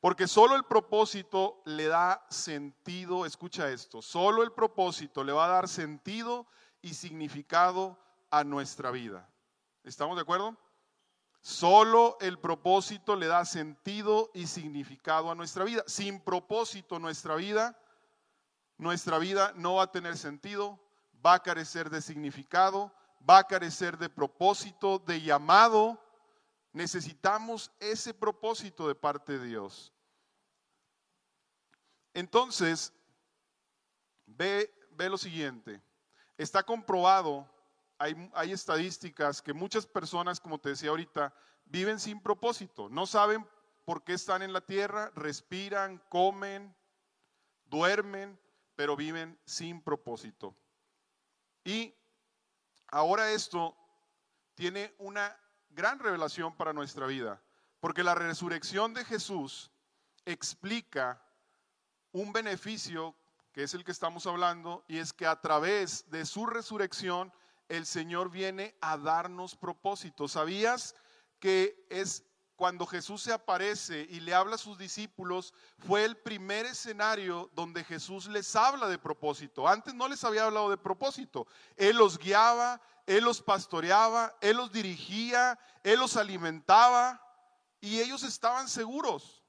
Porque 0.00 0.26
solo 0.26 0.56
el 0.56 0.64
propósito 0.64 1.62
le 1.64 1.86
da 1.86 2.24
sentido, 2.28 3.24
escucha 3.24 3.70
esto, 3.70 4.02
solo 4.02 4.42
el 4.42 4.52
propósito 4.52 5.24
le 5.24 5.32
va 5.32 5.46
a 5.46 5.48
dar 5.48 5.68
sentido 5.68 6.46
y 6.82 6.94
significado 6.94 7.98
a 8.30 8.44
nuestra 8.44 8.90
vida. 8.90 9.28
¿Estamos 9.82 10.16
de 10.16 10.22
acuerdo? 10.22 10.56
Solo 11.48 12.18
el 12.20 12.38
propósito 12.38 13.16
le 13.16 13.26
da 13.26 13.46
sentido 13.46 14.30
y 14.34 14.46
significado 14.46 15.30
a 15.30 15.34
nuestra 15.34 15.64
vida. 15.64 15.82
Sin 15.86 16.20
propósito 16.20 16.98
nuestra 16.98 17.36
vida, 17.36 17.74
nuestra 18.76 19.16
vida 19.16 19.54
no 19.56 19.76
va 19.76 19.84
a 19.84 19.90
tener 19.90 20.18
sentido, 20.18 20.78
va 21.24 21.32
a 21.32 21.42
carecer 21.42 21.88
de 21.88 22.02
significado, 22.02 22.92
va 23.26 23.38
a 23.38 23.44
carecer 23.44 23.96
de 23.96 24.10
propósito, 24.10 24.98
de 24.98 25.22
llamado 25.22 25.98
Necesitamos 26.74 27.72
ese 27.80 28.12
propósito 28.12 28.86
de 28.86 28.94
parte 28.94 29.38
de 29.38 29.46
Dios. 29.46 29.90
Entonces, 32.12 32.92
ve, 34.26 34.70
ve 34.90 35.08
lo 35.08 35.16
siguiente. 35.16 35.82
Está 36.36 36.62
comprobado, 36.62 37.48
hay, 37.98 38.30
hay 38.34 38.52
estadísticas 38.52 39.42
que 39.42 39.52
muchas 39.52 39.86
personas, 39.86 40.40
como 40.40 40.58
te 40.58 40.70
decía 40.70 40.90
ahorita, 40.90 41.34
viven 41.64 41.98
sin 41.98 42.20
propósito. 42.20 42.88
No 42.88 43.06
saben 43.06 43.46
por 43.84 44.04
qué 44.04 44.14
están 44.14 44.42
en 44.42 44.52
la 44.52 44.60
tierra, 44.60 45.10
respiran, 45.14 45.98
comen, 46.08 46.74
duermen, 47.66 48.38
pero 48.76 48.96
viven 48.96 49.38
sin 49.44 49.82
propósito. 49.82 50.54
Y 51.64 51.94
ahora 52.88 53.30
esto 53.32 53.76
tiene 54.54 54.94
una 54.98 55.36
gran 55.70 55.98
revelación 55.98 56.56
para 56.56 56.72
nuestra 56.72 57.06
vida, 57.06 57.42
porque 57.80 58.02
la 58.02 58.14
resurrección 58.14 58.94
de 58.94 59.04
Jesús 59.04 59.70
explica 60.24 61.22
un 62.12 62.32
beneficio 62.32 63.14
que 63.52 63.64
es 63.64 63.74
el 63.74 63.84
que 63.84 63.90
estamos 63.90 64.26
hablando, 64.26 64.84
y 64.86 64.98
es 64.98 65.12
que 65.12 65.26
a 65.26 65.40
través 65.40 66.08
de 66.10 66.24
su 66.24 66.46
resurrección 66.46 67.32
el 67.68 67.86
Señor 67.86 68.30
viene 68.30 68.76
a 68.80 68.96
darnos 68.96 69.56
propósito. 69.56 70.28
¿Sabías 70.28 70.94
que 71.38 71.86
es 71.90 72.24
cuando 72.58 72.86
Jesús 72.86 73.22
se 73.22 73.32
aparece 73.32 74.08
y 74.10 74.18
le 74.18 74.34
habla 74.34 74.56
a 74.56 74.58
sus 74.58 74.76
discípulos, 74.76 75.54
fue 75.78 76.04
el 76.04 76.16
primer 76.16 76.66
escenario 76.66 77.48
donde 77.54 77.84
Jesús 77.84 78.26
les 78.26 78.56
habla 78.56 78.88
de 78.88 78.98
propósito. 78.98 79.68
Antes 79.68 79.94
no 79.94 80.08
les 80.08 80.24
había 80.24 80.42
hablado 80.42 80.68
de 80.68 80.76
propósito. 80.76 81.46
Él 81.76 81.96
los 81.96 82.18
guiaba, 82.18 82.80
Él 83.06 83.22
los 83.22 83.40
pastoreaba, 83.40 84.36
Él 84.40 84.56
los 84.56 84.72
dirigía, 84.72 85.56
Él 85.84 86.00
los 86.00 86.16
alimentaba 86.16 87.24
y 87.80 88.00
ellos 88.00 88.24
estaban 88.24 88.68
seguros. 88.68 89.44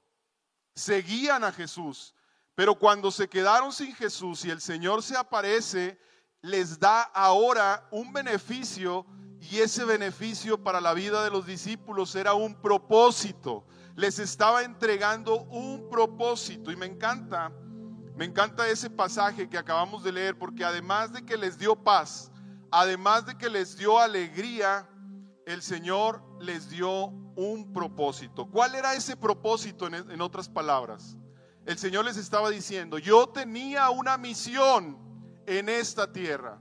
Seguían 0.76 1.42
a 1.42 1.50
Jesús. 1.50 2.14
Pero 2.54 2.76
cuando 2.76 3.10
se 3.10 3.28
quedaron 3.28 3.72
sin 3.72 3.92
Jesús 3.92 4.44
y 4.44 4.50
el 4.50 4.60
Señor 4.60 5.02
se 5.02 5.16
aparece, 5.16 6.00
les 6.42 6.78
da 6.78 7.02
ahora 7.02 7.86
un 7.90 8.12
beneficio 8.12 9.06
y 9.40 9.58
ese 9.58 9.84
beneficio 9.84 10.62
para 10.62 10.80
la 10.80 10.94
vida 10.94 11.24
de 11.24 11.30
los 11.30 11.46
discípulos 11.46 12.14
era 12.14 12.34
un 12.34 12.54
propósito. 12.54 13.64
Les 13.96 14.18
estaba 14.18 14.62
entregando 14.62 15.42
un 15.44 15.88
propósito. 15.90 16.70
Y 16.70 16.76
me 16.76 16.86
encanta, 16.86 17.50
me 18.16 18.26
encanta 18.26 18.68
ese 18.68 18.90
pasaje 18.90 19.48
que 19.48 19.58
acabamos 19.58 20.02
de 20.02 20.12
leer, 20.12 20.38
porque 20.38 20.64
además 20.64 21.12
de 21.12 21.24
que 21.24 21.36
les 21.36 21.58
dio 21.58 21.74
paz, 21.74 22.30
además 22.70 23.26
de 23.26 23.36
que 23.36 23.48
les 23.48 23.76
dio 23.76 23.98
alegría, 23.98 24.88
el 25.46 25.62
Señor 25.62 26.22
les 26.40 26.68
dio 26.70 27.06
un 27.36 27.72
propósito. 27.72 28.46
¿Cuál 28.50 28.74
era 28.74 28.94
ese 28.94 29.16
propósito 29.16 29.86
en, 29.86 29.94
en 29.94 30.20
otras 30.20 30.48
palabras? 30.48 31.16
El 31.66 31.78
Señor 31.78 32.04
les 32.04 32.16
estaba 32.16 32.50
diciendo, 32.50 32.98
yo 32.98 33.28
tenía 33.28 33.90
una 33.90 34.16
misión 34.16 35.09
en 35.58 35.68
esta 35.68 36.12
tierra. 36.12 36.60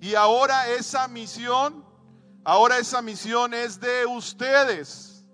Y 0.00 0.14
ahora 0.14 0.68
esa 0.68 1.08
misión, 1.08 1.82
ahora 2.44 2.78
esa 2.78 3.00
misión 3.00 3.54
es 3.54 3.80
de 3.80 4.04
ustedes. 4.04 5.24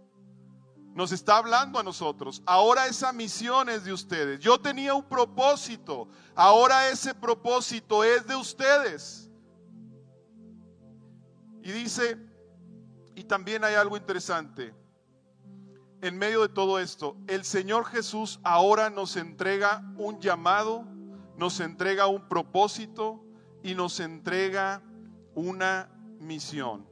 Nos 0.95 1.11
está 1.11 1.39
hablando 1.39 1.81
a 1.81 1.83
nosotros. 1.83 2.41
Ahora 2.47 2.87
esa 2.87 3.13
misión 3.13 3.69
es 3.69 3.83
de 3.85 3.93
ustedes. 3.93 4.39
Yo 4.39 4.61
tenía 4.61 4.95
un 4.95 5.03
propósito. 5.03 6.09
Ahora 6.37 6.89
ese 6.89 7.15
propósito 7.15 8.05
es 8.05 8.27
de 8.27 8.37
ustedes. 8.37 9.29
Y 11.65 11.73
dice, 11.73 12.17
y 13.17 13.25
también 13.25 13.65
hay 13.65 13.75
algo 13.75 13.97
interesante. 13.97 14.73
En 16.01 16.17
medio 16.17 16.43
de 16.43 16.49
todo 16.49 16.79
esto, 16.79 17.17
el 17.27 17.45
Señor 17.45 17.87
Jesús 17.87 18.39
ahora 18.45 18.91
nos 18.91 19.17
entrega 19.17 19.83
un 19.97 20.21
llamado, 20.21 20.85
nos 21.43 21.59
entrega 21.59 22.07
un 22.07 22.29
propósito, 22.29 23.21
y 23.65 23.75
nos 23.75 23.99
entrega 23.99 24.81
una 25.35 25.91
misión. 26.21 26.87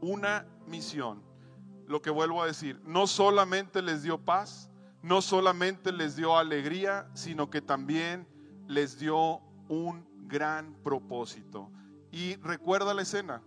Una 0.00 0.44
misión. 0.66 1.22
Lo 1.86 2.02
que 2.02 2.10
vuelvo 2.10 2.42
a 2.42 2.46
decir, 2.46 2.80
no 2.84 3.06
solamente 3.06 3.80
les 3.80 4.02
dio 4.02 4.18
paz, 4.18 4.70
no 5.02 5.22
solamente 5.22 5.92
les 5.92 6.16
dio 6.16 6.36
alegría, 6.36 7.08
sino 7.14 7.48
que 7.48 7.60
también 7.62 8.26
les 8.66 8.98
dio 8.98 9.38
un 9.68 10.04
gran 10.26 10.74
propósito. 10.82 11.70
Y 12.10 12.34
recuerda 12.38 12.92
la 12.92 13.02
escena, 13.02 13.40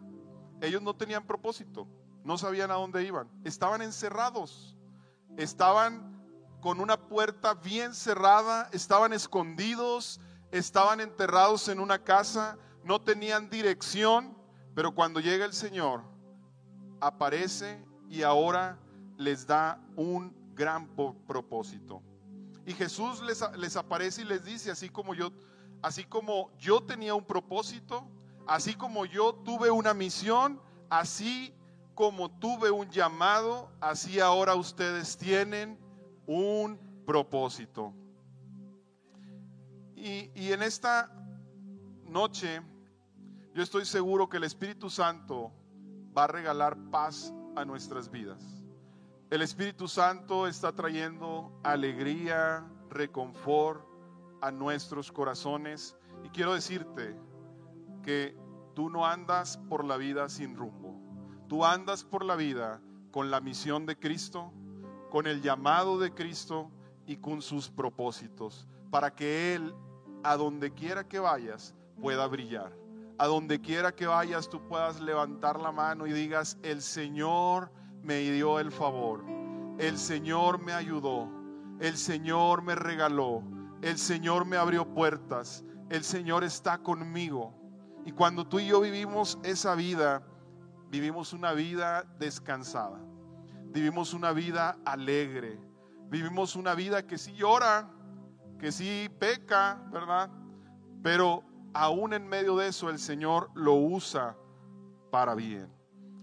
ellos 0.62 0.82
no 0.84 0.96
tenían 0.96 1.28
propósito, 1.28 1.86
no 2.24 2.38
sabían 2.38 2.72
a 2.72 2.76
dónde 2.76 3.04
iban, 3.04 3.30
estaban 3.44 3.82
encerrados, 3.82 4.78
estaban 5.36 6.15
con 6.66 6.80
una 6.80 6.98
puerta 6.98 7.54
bien 7.54 7.94
cerrada, 7.94 8.70
estaban 8.74 9.14
escondidos, 9.14 10.20
estaban 10.50 11.00
enterrados 11.00 11.70
en 11.70 11.80
una 11.80 12.04
casa, 12.04 12.58
no 12.84 13.00
tenían 13.00 13.52
dirección, 13.52 14.36
pero 14.74 14.96
cuando 14.96 15.20
llega 15.20 15.46
el 15.46 15.54
Señor, 15.54 16.02
aparece 17.00 17.86
y 18.10 18.24
ahora 18.24 18.80
les 19.16 19.46
da 19.46 19.80
un 19.96 20.36
gran 20.56 20.88
propósito. 21.28 22.02
Y 22.66 22.74
Jesús 22.74 23.22
les, 23.22 23.44
les, 23.60 23.76
aparece 23.76 24.24
y 24.24 24.26
les 24.26 24.44
dice, 24.44 24.72
así 24.72 24.90
como 24.90 25.14
yo, 25.14 25.32
así 25.84 26.04
como 26.04 26.50
yo 26.58 26.82
tenía 26.82 27.14
un 27.14 27.26
propósito, 27.26 28.10
así 28.48 28.74
como 28.74 29.06
yo 29.06 29.36
tuve 29.36 29.70
una 29.70 29.94
misión, 29.94 30.60
así 30.90 31.54
como 31.94 32.32
tuve 32.40 32.72
un 32.72 32.90
llamado, 32.90 33.70
así 33.80 34.20
ahora 34.20 34.56
ustedes 34.56 35.16
tienen 35.16 35.85
un 36.28 36.80
propósito. 37.06 37.94
Y, 39.96 40.52
en 40.52 40.62
esta 40.62 41.12
noche 42.04 42.62
yo 43.54 43.64
estoy 43.64 43.86
seguro 43.86 44.30
que 44.30 44.38
el 44.38 44.44
Espíritu 44.44 44.90
Santo 44.90 45.52
va 46.16 46.26
a 46.26 46.28
regalar 46.28 46.78
paz 46.92 47.34
a 47.56 47.66
nuestras 47.66 48.12
vidas. 48.12 48.44
El 49.32 49.42
Espíritu 49.42 49.88
Santo 49.88 50.46
está 50.46 50.74
trayendo 50.74 51.58
alegría, 51.64 52.68
reconfort 52.90 53.84
a 54.42 54.52
nuestros 54.52 55.12
corazones. 55.12 55.96
Y 56.24 56.30
quiero 56.30 56.54
decirte 56.54 57.16
que 58.04 58.38
tú 58.76 58.90
no 58.90 59.06
andas 59.06 59.58
por 59.70 59.86
la 59.86 59.98
vida 59.98 60.30
sin 60.30 60.56
rumbo. 60.56 61.00
Tú 61.48 61.66
andas 61.66 62.04
por 62.04 62.24
la 62.24 62.36
vida 62.36 62.82
con 63.12 63.32
la 63.32 63.40
misión 63.40 63.86
de 63.86 63.98
Cristo, 63.98 64.52
con 65.16 65.28
el 65.28 65.42
llamado 65.42 65.98
de 65.98 66.14
Cristo 66.14 66.70
y 67.08 67.16
con 67.16 67.42
sus 67.42 67.70
propósitos, 67.70 68.68
para 68.92 69.16
que 69.16 69.56
Él, 69.56 69.74
a 70.26 70.36
donde 70.36 70.74
quiera 70.74 71.08
que 71.08 71.20
vayas, 71.20 71.74
pueda 72.02 72.28
brillar. 72.28 72.74
A 73.18 73.28
donde 73.28 73.62
quiera 73.62 73.96
que 73.96 74.08
vayas, 74.08 74.50
tú 74.50 74.68
puedas 74.68 75.00
levantar 75.00 75.58
la 75.62 75.72
mano 75.72 76.06
y 76.06 76.12
digas, 76.12 76.58
el 76.64 76.82
Señor 76.82 77.72
me 78.04 78.20
dio 78.30 78.60
el 78.60 78.74
favor, 78.74 79.24
el 79.80 79.98
Señor 79.98 80.60
me 80.60 80.74
ayudó, 80.74 81.30
el 81.80 81.96
Señor 81.96 82.62
me 82.62 82.76
regaló, 82.76 83.42
el 83.84 83.98
Señor 83.98 84.44
me 84.44 84.58
abrió 84.58 84.86
puertas, 84.86 85.64
el 85.90 86.04
Señor 86.04 86.44
está 86.44 86.80
conmigo. 86.80 87.54
Y 88.04 88.12
cuando 88.12 88.46
tú 88.46 88.60
y 88.60 88.68
yo 88.68 88.82
vivimos 88.82 89.40
esa 89.44 89.76
vida, 89.76 90.28
vivimos 90.90 91.32
una 91.32 91.54
vida 91.54 92.04
descansada, 92.20 93.00
vivimos 93.76 94.14
una 94.14 94.32
vida 94.32 94.78
alegre, 94.86 95.60
vivimos 96.08 96.56
una 96.56 96.76
vida 96.76 97.06
que 97.06 97.18
sí 97.18 97.34
llora, 97.34 97.92
que 98.58 98.72
sí 98.72 99.10
peca, 99.20 99.84
¿verdad? 99.92 100.30
Pero 101.04 101.44
aún 101.74 102.14
en 102.14 102.26
medio 102.26 102.56
de 102.56 102.70
eso 102.70 102.90
el 102.90 103.00
Señor 103.00 103.50
lo 103.54 103.74
usa 103.74 104.38
para 105.12 105.36
bien. 105.36 105.70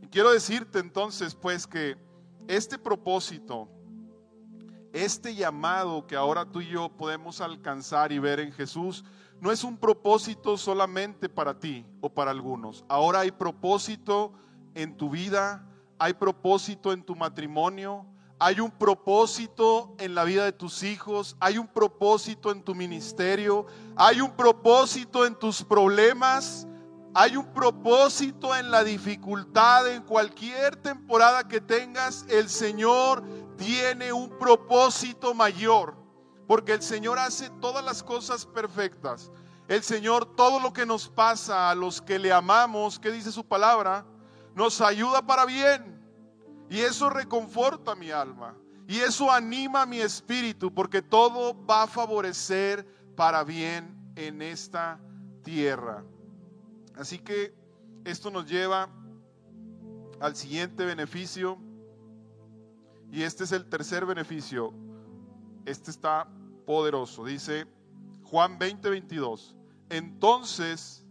Y 0.01 0.07
quiero 0.07 0.33
decirte 0.33 0.79
entonces 0.79 1.35
pues 1.35 1.67
que 1.67 1.99
este 2.49 2.79
propósito, 2.79 3.69
este 4.95 5.35
llamado 5.35 6.07
que 6.07 6.17
ahora 6.17 6.47
tú 6.47 6.63
y 6.63 6.69
yo 6.69 6.89
podemos 6.97 7.43
alcanzar 7.43 8.13
y 8.13 8.19
ver 8.19 8.41
en 8.41 8.53
Jesús, 8.53 9.05
no 9.43 9.53
es 9.53 9.63
un 9.63 9.77
propósito 9.77 10.57
solamente 10.57 11.29
para 11.29 11.59
ti 11.59 11.85
o 12.01 12.09
para 12.09 12.31
algunos. 12.31 12.83
Ahora 12.89 13.21
hay 13.21 13.31
propósito 13.31 14.33
en 14.75 14.97
tu 14.97 15.11
vida, 15.11 15.69
hay 16.03 16.15
propósito 16.15 16.93
en 16.93 17.05
tu 17.05 17.15
matrimonio, 17.15 18.05
hay 18.41 18.59
un 18.59 18.73
propósito 18.73 19.95
en 20.01 20.17
la 20.17 20.25
vida 20.25 20.45
de 20.45 20.51
tus 20.51 20.83
hijos, 20.83 21.37
hay 21.39 21.59
un 21.59 21.69
propósito 21.69 22.51
en 22.51 22.61
tu 22.61 22.75
ministerio, 22.75 23.67
hay 23.95 24.21
un 24.21 24.33
propósito 24.33 25.25
en 25.25 25.37
tus 25.37 25.63
problemas, 25.63 26.67
hay 27.15 27.37
un 27.37 27.47
propósito 27.53 28.57
en 28.57 28.73
la 28.73 28.83
dificultad, 28.83 29.87
en 29.93 30.03
cualquier 30.03 30.75
temporada 30.75 31.47
que 31.47 31.61
tengas, 31.61 32.27
el 32.29 32.49
Señor 32.49 33.23
tiene 33.57 34.13
un 34.13 34.29
propósito 34.41 35.35
mayor, 35.35 35.95
porque 36.49 36.73
el 36.73 36.83
Señor 36.83 37.21
hace 37.21 37.49
todas 37.61 37.85
las 37.85 38.03
cosas 38.03 38.45
perfectas. 38.45 39.31
El 39.69 39.85
Señor, 39.85 40.35
todo 40.35 40.59
lo 40.59 40.73
que 40.73 40.85
nos 40.85 41.09
pasa 41.09 41.71
a 41.71 41.77
los 41.77 42.03
que 42.03 42.19
le 42.19 42.33
amamos, 42.33 42.99
¿qué 42.99 43.13
dice 43.13 43.31
su 43.31 43.47
palabra? 43.47 44.05
Nos 44.55 44.81
ayuda 44.81 45.27
para 45.27 45.45
bien. 45.47 46.01
Y 46.69 46.81
eso 46.81 47.11
reconforta 47.11 47.95
mi 47.95 48.11
alma. 48.11 48.57
Y 48.89 48.99
eso 48.99 49.31
anima 49.31 49.87
mi 49.87 50.01
espíritu, 50.01 50.73
porque 50.73 51.03
todo 51.03 51.55
va 51.67 51.85
a 51.85 51.87
favorecer 51.87 52.87
para 53.17 53.45
bien 53.45 54.13
en 54.17 54.43
esta 54.43 55.01
tierra. 55.43 56.05
Así 56.97 57.19
que 57.19 57.55
esto 58.05 58.31
nos 58.31 58.49
lleva 58.49 58.89
al 60.21 60.37
siguiente 60.37 60.85
beneficio. 60.85 61.59
Y 63.11 63.23
este 63.23 63.45
es 63.45 63.53
el 63.53 63.69
tercer 63.69 64.07
beneficio. 64.07 64.73
Este 65.65 65.91
está 65.91 66.29
poderoso. 66.67 67.25
Dice 67.25 67.67
Juan 68.25 68.59
20, 68.59 68.89
22. 68.89 69.57
Entonces 69.91 71.05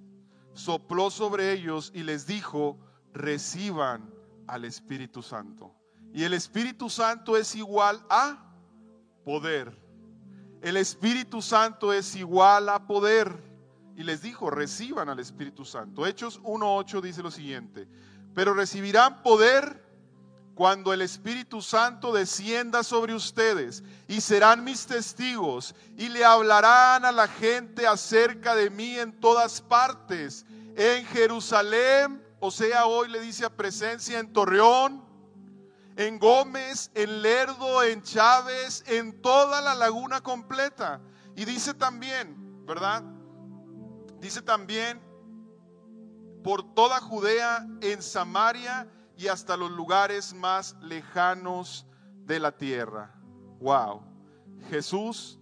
sopló 0.54 1.12
sobre 1.12 1.52
ellos 1.54 1.92
y 1.94 2.04
les 2.04 2.26
dijo, 2.26 2.78
reciban 3.14 4.14
al 4.48 4.66
Espíritu 4.66 5.22
Santo. 5.22 5.76
Y 6.14 6.24
el 6.24 6.34
Espíritu 6.34 6.90
Santo 6.90 7.38
es 7.38 7.56
igual 7.56 8.04
a 8.10 8.54
poder. 9.24 9.78
El 10.62 10.78
Espíritu 10.78 11.42
Santo 11.42 11.94
es 11.94 12.16
igual 12.16 12.70
a 12.70 12.86
poder. 12.86 13.52
Y 13.96 14.04
les 14.04 14.22
dijo, 14.22 14.50
reciban 14.50 15.10
al 15.10 15.20
Espíritu 15.20 15.66
Santo. 15.66 16.06
Hechos 16.06 16.42
1.8 16.42 17.02
dice 17.02 17.24
lo 17.24 17.32
siguiente, 17.32 17.88
pero 18.34 18.54
recibirán 18.54 19.22
poder 19.22 19.82
cuando 20.56 20.94
el 20.94 21.02
Espíritu 21.02 21.62
Santo 21.62 22.14
descienda 22.14 22.84
sobre 22.84 23.16
ustedes 23.16 23.84
y 24.08 24.22
serán 24.22 24.64
mis 24.64 24.86
testigos 24.86 25.74
y 25.98 26.10
le 26.10 26.26
hablarán 26.26 27.06
a 27.06 27.12
la 27.12 27.28
gente 27.28 27.88
acerca 27.88 28.56
de 28.56 28.70
mí 28.70 28.98
en 28.98 29.20
todas 29.20 29.62
partes, 29.62 30.46
en 30.76 31.06
Jerusalén, 31.06 32.21
o 32.42 32.50
sea, 32.50 32.88
hoy 32.88 33.08
le 33.08 33.22
dice 33.22 33.46
a 33.46 33.56
presencia 33.56 34.20
en 34.20 34.34
Torreón, 34.34 35.06
en 35.96 36.18
Gómez, 36.18 36.90
en 36.96 37.22
Lerdo, 37.22 37.84
en 37.84 38.02
Chávez, 38.02 38.84
en 38.88 39.22
toda 39.22 39.62
la 39.62 39.76
laguna 39.76 40.22
completa. 40.22 41.00
Y 41.36 41.46
dice 41.46 41.76
también, 41.76 42.66
¿verdad? 42.66 43.04
Dice 44.20 44.42
también 44.42 45.00
por 46.44 46.74
toda 46.74 47.00
Judea, 47.00 47.68
en 47.82 48.02
Samaria 48.02 48.88
y 49.16 49.28
hasta 49.28 49.56
los 49.56 49.70
lugares 49.70 50.34
más 50.34 50.76
lejanos 50.82 51.86
de 52.26 52.40
la 52.40 52.58
tierra. 52.58 53.14
Wow. 53.60 54.02
Jesús 54.68 55.40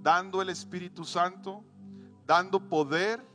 dando 0.00 0.40
el 0.40 0.50
Espíritu 0.50 1.04
Santo, 1.04 1.64
dando 2.24 2.68
poder 2.68 3.33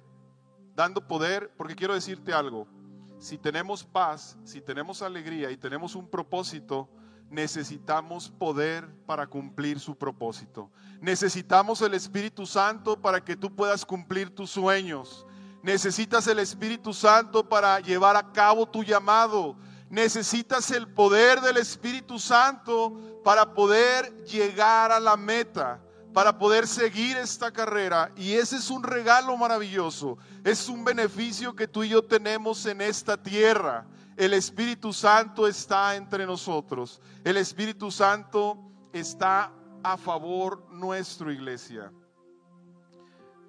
dando 0.80 1.06
poder, 1.06 1.52
porque 1.58 1.76
quiero 1.76 1.94
decirte 1.94 2.32
algo, 2.32 2.66
si 3.18 3.38
tenemos 3.38 3.84
paz, 3.84 4.38
si 4.46 4.62
tenemos 4.62 5.02
alegría 5.02 5.52
y 5.52 5.58
tenemos 5.58 5.94
un 5.94 6.08
propósito, 6.08 6.88
necesitamos 7.30 8.30
poder 8.30 8.88
para 9.06 9.28
cumplir 9.28 9.78
su 9.82 9.98
propósito. 9.98 10.72
Necesitamos 11.02 11.82
el 11.82 11.96
Espíritu 11.96 12.46
Santo 12.46 12.96
para 12.96 13.22
que 13.22 13.36
tú 13.36 13.54
puedas 13.54 13.86
cumplir 13.86 14.34
tus 14.34 14.52
sueños. 14.52 15.28
Necesitas 15.62 16.26
el 16.28 16.40
Espíritu 16.40 16.94
Santo 16.94 17.50
para 17.50 17.82
llevar 17.82 18.16
a 18.16 18.32
cabo 18.32 18.66
tu 18.66 18.82
llamado. 18.82 19.58
Necesitas 19.90 20.72
el 20.72 20.88
poder 20.88 21.42
del 21.42 21.58
Espíritu 21.58 22.18
Santo 22.20 23.22
para 23.22 23.54
poder 23.54 24.24
llegar 24.24 24.94
a 24.94 25.00
la 25.02 25.18
meta 25.18 25.82
para 26.14 26.38
poder 26.38 26.68
seguir 26.68 27.18
esta 27.18 27.52
carrera. 27.52 28.12
Y 28.16 28.34
ese 28.34 28.58
es 28.58 28.70
un 28.70 28.84
regalo 28.84 29.36
maravilloso. 29.38 30.18
Es 30.44 30.68
un 30.70 30.84
beneficio 30.84 31.56
que 31.56 31.68
tú 31.68 31.84
y 31.84 31.90
yo 31.90 32.04
tenemos 32.04 32.66
en 32.66 32.82
esta 32.82 33.22
tierra. 33.22 33.86
El 34.18 34.34
Espíritu 34.34 34.92
Santo 34.92 35.48
está 35.48 35.96
entre 35.96 36.26
nosotros. 36.26 37.02
El 37.24 37.38
Espíritu 37.38 37.92
Santo 37.92 38.58
está 38.92 39.54
a 39.84 39.98
favor 39.98 40.66
nuestro, 40.72 41.32
iglesia. 41.32 41.92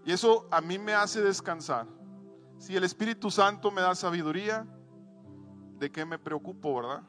Y 0.05 0.13
eso 0.13 0.47
a 0.51 0.61
mí 0.61 0.79
me 0.79 0.95
hace 0.95 1.21
descansar. 1.21 1.87
Si 2.59 2.77
el 2.77 2.85
Espíritu 2.85 3.31
Santo 3.31 3.71
me 3.71 3.81
da 3.81 3.95
sabiduría, 3.95 4.67
¿de 5.79 5.91
qué 5.91 6.05
me 6.05 6.19
preocupo, 6.19 6.77
verdad? 6.77 7.03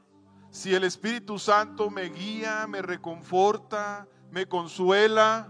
Si 0.50 0.74
el 0.74 0.84
Espíritu 0.84 1.38
Santo 1.40 1.90
me 1.90 2.10
guía, 2.10 2.66
me 2.68 2.82
reconforta, 2.82 4.08
me 4.32 4.48
consuela, 4.48 5.50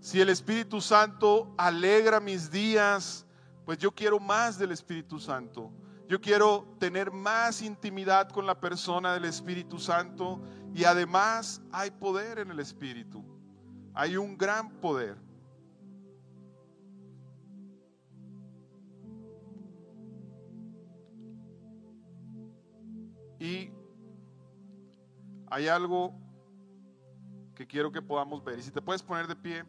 si 0.00 0.20
el 0.20 0.28
Espíritu 0.28 0.80
Santo 0.80 1.52
alegra 1.56 2.20
mis 2.20 2.50
días, 2.50 3.26
pues 3.64 3.78
yo 3.78 3.90
quiero 3.90 4.20
más 4.20 4.58
del 4.58 4.70
Espíritu 4.70 5.18
Santo. 5.18 5.72
Yo 6.06 6.20
quiero 6.20 6.76
tener 6.78 7.10
más 7.10 7.60
intimidad 7.62 8.30
con 8.30 8.46
la 8.46 8.60
persona 8.60 9.12
del 9.12 9.24
Espíritu 9.24 9.78
Santo 9.78 10.40
y 10.74 10.84
además 10.84 11.60
hay 11.72 11.90
poder 11.90 12.38
en 12.38 12.50
el 12.50 12.60
Espíritu. 12.60 13.24
Hay 13.94 14.16
un 14.16 14.38
gran 14.38 14.70
poder. 14.80 15.16
Y 23.40 23.70
hay 25.50 25.68
algo 25.68 26.27
que 27.58 27.66
quiero 27.66 27.90
que 27.90 28.00
podamos 28.00 28.44
ver. 28.44 28.60
Y 28.60 28.62
si 28.62 28.70
te 28.70 28.80
puedes 28.80 29.02
poner 29.02 29.26
de 29.26 29.34
pie. 29.34 29.64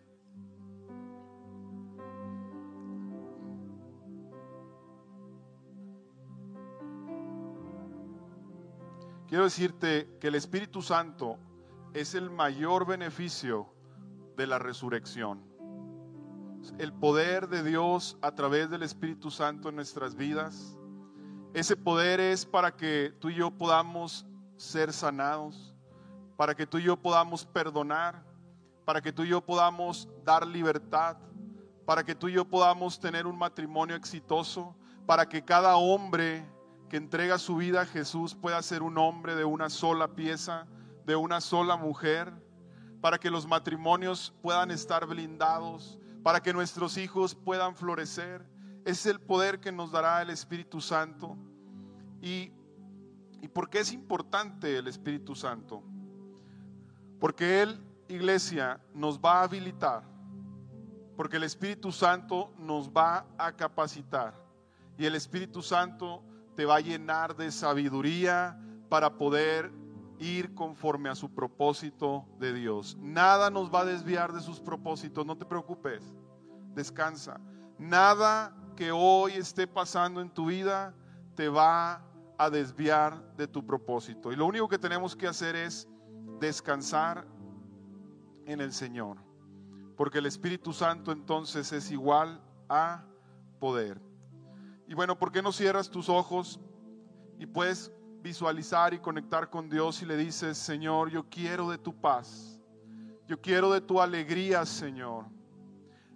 Quiero 9.28 9.44
decirte 9.44 10.08
que 10.20 10.28
el 10.28 10.36
Espíritu 10.36 10.84
Santo 10.84 11.40
es 11.96 12.14
el 12.14 12.30
mayor 12.30 12.86
beneficio 12.86 13.68
de 14.38 14.46
la 14.46 14.60
resurrección. 14.60 15.42
El 16.78 16.94
poder 16.94 17.50
de 17.50 17.64
Dios 17.64 18.20
a 18.22 18.36
través 18.36 18.70
del 18.70 18.84
Espíritu 18.84 19.32
Santo 19.32 19.70
en 19.70 19.76
nuestras 19.76 20.14
vidas. 20.14 20.78
Ese 21.56 21.76
poder 21.76 22.20
es 22.20 22.46
para 22.46 22.76
que 22.76 23.16
tú 23.18 23.30
y 23.32 23.36
yo 23.36 23.50
podamos 23.50 24.28
ser 24.58 24.94
sanados 24.94 25.69
para 26.40 26.56
que 26.56 26.66
tú 26.66 26.78
y 26.78 26.84
yo 26.84 26.96
podamos 26.96 27.46
perdonar, 27.46 28.24
para 28.86 29.02
que 29.02 29.12
tú 29.12 29.24
y 29.24 29.28
yo 29.28 29.42
podamos 29.42 30.08
dar 30.24 30.48
libertad, 30.48 31.18
para 31.86 32.02
que 32.06 32.16
tú 32.16 32.30
y 32.30 32.32
yo 32.32 32.46
podamos 32.46 32.98
tener 32.98 33.28
un 33.28 33.38
matrimonio 33.38 33.94
exitoso, 33.98 34.74
para 35.06 35.28
que 35.28 35.44
cada 35.44 35.76
hombre 35.76 36.50
que 36.88 36.96
entrega 36.96 37.38
su 37.40 37.58
vida 37.58 37.82
a 37.82 37.86
Jesús 37.86 38.36
pueda 38.36 38.62
ser 38.62 38.84
un 38.84 38.98
hombre 38.98 39.36
de 39.36 39.44
una 39.44 39.70
sola 39.70 40.16
pieza, 40.16 40.66
de 41.06 41.18
una 41.18 41.42
sola 41.42 41.76
mujer, 41.76 42.32
para 43.02 43.18
que 43.18 43.30
los 43.30 43.46
matrimonios 43.46 44.34
puedan 44.42 44.72
estar 44.72 45.06
blindados, 45.08 46.00
para 46.24 46.40
que 46.40 46.54
nuestros 46.54 46.96
hijos 46.96 47.36
puedan 47.36 47.76
florecer. 47.76 48.48
Es 48.86 49.06
el 49.06 49.20
poder 49.20 49.60
que 49.60 49.74
nos 49.74 49.92
dará 49.92 50.22
el 50.22 50.30
Espíritu 50.30 50.80
Santo. 50.80 51.36
¿Y, 52.22 52.54
y 53.42 53.50
por 53.50 53.70
qué 53.70 53.82
es 53.82 53.92
importante 53.92 54.78
el 54.78 54.88
Espíritu 54.88 55.36
Santo? 55.36 55.84
Porque 57.20 57.62
Él, 57.62 57.80
iglesia, 58.08 58.80
nos 58.94 59.20
va 59.20 59.40
a 59.40 59.44
habilitar. 59.44 60.04
Porque 61.16 61.38
el 61.38 61.44
Espíritu 61.44 61.92
Santo 61.92 62.54
nos 62.58 62.90
va 62.90 63.26
a 63.38 63.52
capacitar. 63.52 64.34
Y 64.98 65.06
el 65.06 65.16
Espíritu 65.16 65.62
Santo 65.62 66.24
te 66.56 66.66
va 66.66 66.78
a 66.78 66.82
llenar 66.82 67.36
de 67.36 67.52
sabiduría 67.52 68.58
para 68.90 69.18
poder 69.18 69.72
ir 70.20 70.54
conforme 70.54 71.10
a 71.10 71.16
su 71.16 71.34
propósito 71.34 72.26
de 72.40 72.54
Dios. 72.54 72.98
Nada 73.00 73.50
nos 73.50 73.74
va 73.74 73.82
a 73.82 73.86
desviar 73.86 74.34
de 74.34 74.42
sus 74.42 74.60
propósitos, 74.60 75.26
no 75.26 75.38
te 75.38 75.46
preocupes, 75.46 76.04
descansa. 76.76 77.40
Nada 77.78 78.54
que 78.76 78.92
hoy 78.92 79.34
esté 79.34 79.68
pasando 79.68 80.22
en 80.22 80.30
tu 80.30 80.48
vida 80.48 80.94
te 81.36 81.48
va 81.48 82.04
a 82.38 82.50
desviar 82.50 83.36
de 83.36 83.48
tu 83.48 83.66
propósito. 83.66 84.32
Y 84.32 84.36
lo 84.36 84.46
único 84.46 84.68
que 84.68 84.78
tenemos 84.78 85.16
que 85.16 85.28
hacer 85.28 85.56
es 85.56 85.88
descansar 86.40 87.26
en 88.46 88.62
el 88.62 88.72
Señor. 88.72 89.18
Porque 89.96 90.20
el 90.20 90.26
Espíritu 90.26 90.74
Santo 90.74 91.12
entonces 91.12 91.72
es 91.72 91.92
igual 91.92 92.42
a 92.70 93.04
poder. 93.60 94.02
Y 94.88 94.94
bueno, 94.94 95.20
¿por 95.20 95.32
qué 95.32 95.42
no 95.42 95.52
cierras 95.52 95.90
tus 95.90 96.10
ojos 96.10 96.60
y 97.38 97.46
puedes 97.46 97.92
visualizar 98.22 98.94
y 98.94 99.00
conectar 99.00 99.50
con 99.50 99.70
Dios 99.70 100.02
y 100.02 100.06
le 100.06 100.18
dices, 100.18 100.58
Señor, 100.58 101.10
yo 101.10 101.30
quiero 101.30 101.70
de 101.70 101.78
tu 101.78 102.00
paz, 102.00 102.60
yo 103.28 103.40
quiero 103.40 103.72
de 103.72 103.82
tu 103.82 104.02
alegría, 104.02 104.66
Señor. 104.66 105.26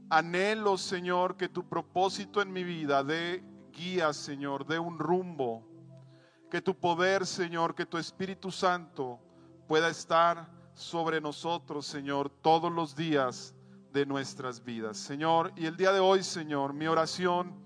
Anhelo, 0.10 0.78
Señor, 0.78 1.38
que 1.38 1.50
tu 1.50 1.68
propósito 1.68 2.42
en 2.42 2.52
mi 2.52 2.64
vida 2.64 3.04
dé 3.04 3.44
guía, 3.72 4.14
Señor, 4.14 4.66
dé 4.66 4.80
un 4.80 5.00
rumbo. 5.00 5.68
Que 6.50 6.62
tu 6.62 6.76
poder, 6.76 7.26
Señor, 7.26 7.74
que 7.74 7.86
tu 7.86 7.98
Espíritu 7.98 8.52
Santo 8.52 9.20
pueda 9.68 9.90
estar 9.90 10.50
sobre 10.74 11.22
nosotros, 11.22 11.86
Señor, 11.86 12.30
todos 12.42 12.72
los 12.72 12.96
días 12.96 13.56
de 13.92 14.06
nuestras 14.06 14.64
vidas. 14.64 14.98
Señor, 14.98 15.52
y 15.56 15.66
el 15.66 15.78
día 15.78 15.92
de 15.92 16.00
hoy, 16.00 16.24
Señor, 16.24 16.74
mi 16.74 16.88
oración 16.88 17.64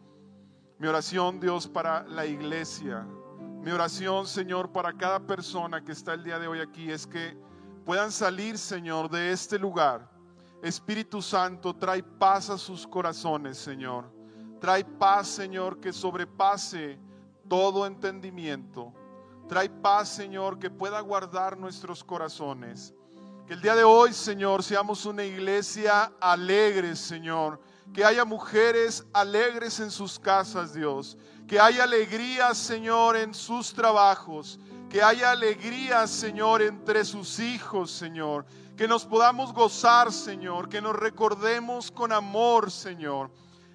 mi 0.80 0.88
oración, 0.88 1.40
Dios, 1.40 1.68
para 1.68 2.04
la 2.04 2.28
iglesia, 2.28 3.04
mi 3.64 3.72
oración, 3.72 4.28
Señor, 4.28 4.72
para 4.72 4.94
cada 4.94 5.20
persona 5.20 5.84
que 5.84 5.92
está 5.92 6.14
el 6.14 6.24
día 6.24 6.38
de 6.38 6.48
hoy 6.48 6.60
aquí 6.60 6.92
es 6.92 7.08
que 7.08 7.36
puedan 7.84 8.12
salir, 8.12 8.60
Señor, 8.60 9.10
de 9.10 9.32
este 9.32 9.58
lugar. 9.58 10.08
Espíritu 10.62 11.20
Santo, 11.20 11.76
trae 11.76 12.04
paz 12.04 12.52
a 12.52 12.60
sus 12.60 12.86
corazones, 12.86 13.58
Señor. 13.58 14.06
Trae 14.62 14.86
paz, 14.86 15.30
Señor, 15.30 15.80
que 15.80 15.92
sobrepase 15.92 17.00
todo 17.50 17.88
entendimiento. 17.88 18.94
Trae 19.48 19.70
paz, 19.70 20.10
Señor, 20.10 20.60
que 20.60 20.70
pueda 20.70 21.00
guardar 21.02 21.58
nuestros 21.58 22.04
corazones. 22.04 22.94
Que 23.46 23.54
el 23.54 23.62
día 23.62 23.76
de 23.76 23.84
hoy, 23.84 24.14
Señor, 24.14 24.64
seamos 24.64 25.06
una 25.06 25.24
iglesia 25.24 26.12
alegre, 26.20 26.96
Señor 26.96 27.60
que 27.94 28.04
haya 28.04 28.26
mujeres 28.26 29.06
alegres 29.14 29.80
en 29.80 29.92
sus 29.92 30.20
casas, 30.20 30.74
Dios. 30.74 31.18
Que 31.48 31.60
haya 31.60 31.84
alegría, 31.84 32.54
Señor, 32.54 33.16
en 33.16 33.34
sus 33.34 33.74
trabajos. 33.74 34.60
Que 34.90 35.02
haya 35.02 35.32
alegría, 35.32 36.08
Señor, 36.08 36.62
entre 36.62 37.06
sus 37.06 37.40
hijos, 37.40 37.92
Señor. 37.92 38.46
Que 38.76 38.88
nos 38.88 39.06
podamos 39.06 39.54
gozar, 39.54 40.12
Señor. 40.12 40.70
Que 40.70 40.82
nos 40.82 40.96
recordemos 40.96 41.90
con 41.92 42.12
amor, 42.12 42.70
Señor. 42.70 43.32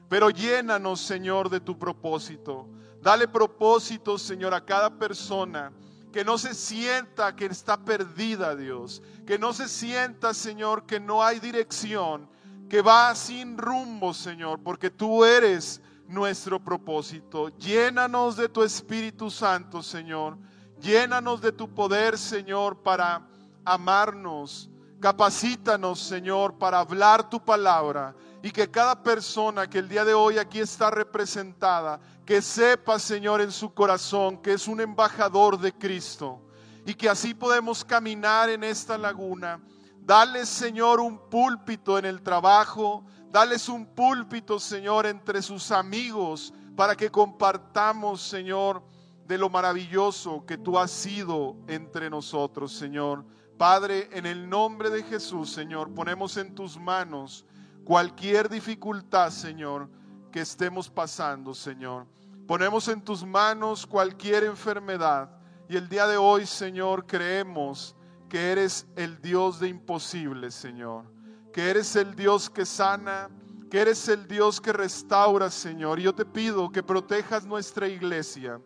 Pero 0.09 0.31
llénanos, 0.31 1.01
Señor, 1.01 1.49
de 1.49 1.61
tu 1.61 1.79
propósito. 1.79 2.69
Dale 3.03 3.29
propósito, 3.29 4.17
Señor, 4.17 4.55
a 4.55 4.65
cada 4.65 4.89
persona. 4.89 5.73
Que 6.13 6.25
no 6.25 6.39
se 6.39 6.55
sienta 6.55 7.35
que 7.37 7.47
está 7.47 7.77
perdida, 7.77 8.55
Dios. 8.57 9.03
Que 9.27 9.39
no 9.39 9.53
se 9.53 9.69
sienta, 9.69 10.33
Señor, 10.33 10.87
que 10.87 11.01
no 11.01 11.23
hay 11.23 11.41
dirección 11.41 12.33
que 12.73 12.81
va 12.81 13.15
sin 13.15 13.59
rumbo, 13.59 14.15
Señor, 14.15 14.59
porque 14.65 14.89
tú 14.89 15.27
eres 15.27 15.83
nuestro 16.09 16.59
propósito. 16.59 17.51
Llénanos 17.59 18.35
de 18.35 18.49
tu 18.49 18.63
Espíritu 18.63 19.31
Santo, 19.31 19.83
Señor. 19.83 20.39
Llénanos 20.81 21.43
de 21.43 21.53
tu 21.53 21.69
poder, 21.69 22.17
Señor, 22.17 22.83
para 22.83 23.29
amarnos. 23.63 24.71
Capacítanos, 25.01 26.01
Señor, 26.01 26.57
para 26.57 26.79
hablar 26.79 27.29
tu 27.29 27.45
palabra 27.45 28.15
y 28.43 28.51
que 28.51 28.71
cada 28.71 29.03
persona 29.03 29.69
que 29.69 29.79
el 29.79 29.89
día 29.91 30.07
de 30.07 30.15
hoy 30.15 30.39
aquí 30.39 30.59
está 30.59 30.91
representada, 30.91 32.01
que 32.25 32.43
sepa, 32.43 32.99
Señor, 32.99 33.41
en 33.41 33.51
su 33.51 33.73
corazón 33.75 34.39
que 34.43 34.53
es 34.53 34.69
un 34.69 34.81
embajador 34.81 35.59
de 35.59 35.73
Cristo 35.73 36.41
y 36.87 36.95
que 36.95 37.09
así 37.09 37.35
podemos 37.35 37.85
caminar 37.85 38.49
en 38.51 38.65
esta 38.65 38.97
laguna 38.99 39.61
Dale, 40.05 40.47
Señor, 40.47 40.99
un 40.99 41.31
púlpito 41.31 41.97
en 41.97 42.05
el 42.05 42.23
trabajo. 42.23 43.05
Dales 43.31 43.69
un 43.69 43.87
púlpito, 43.87 44.59
Señor, 44.59 45.07
entre 45.07 45.41
sus 45.43 45.71
amigos 45.71 46.53
para 46.75 46.97
que 46.97 47.09
compartamos, 47.09 48.21
Señor, 48.21 48.83
de 49.27 49.39
lo 49.39 49.49
maravilloso 49.49 50.45
que 50.45 50.59
tú 50.59 50.77
has 50.77 50.91
sido 50.91 51.57
entre 51.69 52.11
nosotros, 52.11 52.73
Señor. 52.73 53.25
Padre, 53.57 54.09
en 54.11 54.27
el 54.27 54.51
nombre 54.51 54.91
de 54.91 55.05
Jesús, 55.05 55.53
Señor, 55.53 55.95
ponemos 55.95 56.37
en 56.37 56.53
tus 56.53 56.77
manos 56.77 57.47
cualquier 57.85 58.49
dificultad, 58.49 59.31
Señor, 59.31 59.89
que 60.33 60.41
estemos 60.41 60.91
pasando, 60.91 61.55
Señor. 61.55 62.07
Ponemos 62.49 62.89
en 62.89 63.01
tus 63.01 63.25
manos 63.25 63.87
cualquier 63.87 64.43
enfermedad. 64.45 65.31
Y 65.69 65.77
el 65.77 65.89
día 65.89 66.07
de 66.09 66.17
hoy, 66.17 66.47
Señor, 66.47 67.07
creemos 67.07 67.95
que 68.29 68.51
eres 68.51 68.87
el 68.97 69.21
Dios 69.21 69.61
de 69.61 69.69
imposibles, 69.69 70.55
Señor. 70.55 71.05
Que 71.53 71.71
eres 71.71 71.95
el 71.95 72.17
Dios 72.17 72.51
que 72.51 72.65
sana, 72.65 73.31
que 73.71 73.81
eres 73.81 74.09
el 74.09 74.27
Dios 74.27 74.61
que 74.61 74.73
restaura, 74.73 75.51
Señor. 75.51 76.01
Y 76.01 76.03
yo 76.03 76.15
te 76.15 76.25
pido 76.25 76.73
que 76.73 76.83
protejas 76.83 77.45
nuestra 77.45 77.87
iglesia. 77.87 78.61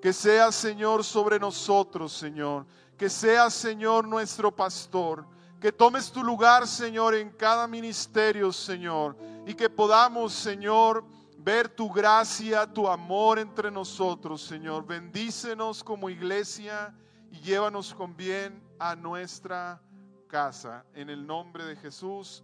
Que 0.00 0.12
seas, 0.12 0.54
Señor, 0.54 1.04
sobre 1.04 1.38
nosotros, 1.38 2.12
Señor. 2.12 2.66
Que 2.96 3.10
seas, 3.10 3.52
Señor, 3.52 4.08
nuestro 4.08 4.54
pastor. 4.54 5.26
Que 5.60 5.70
tomes 5.70 6.10
tu 6.10 6.24
lugar, 6.24 6.66
Señor, 6.66 7.14
en 7.14 7.30
cada 7.30 7.66
ministerio, 7.66 8.50
Señor. 8.50 9.14
Y 9.46 9.52
que 9.52 9.68
podamos, 9.68 10.32
Señor, 10.32 11.04
ver 11.36 11.68
tu 11.68 11.90
gracia, 11.90 12.66
tu 12.66 12.88
amor 12.88 13.38
entre 13.38 13.70
nosotros, 13.70 14.40
Señor. 14.42 14.86
Bendícenos 14.86 15.84
como 15.84 16.08
iglesia 16.08 16.94
y 17.30 17.40
llévanos 17.40 17.92
con 17.92 18.16
bien 18.16 18.62
a 18.78 18.96
nuestra 18.96 19.80
casa. 20.28 20.84
En 20.94 21.10
el 21.10 21.26
nombre 21.26 21.64
de 21.64 21.76
Jesús. 21.76 22.42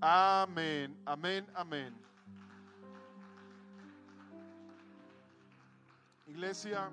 Amén, 0.00 1.00
amén, 1.06 1.46
amén. 1.54 1.94
Iglesia. 6.26 6.90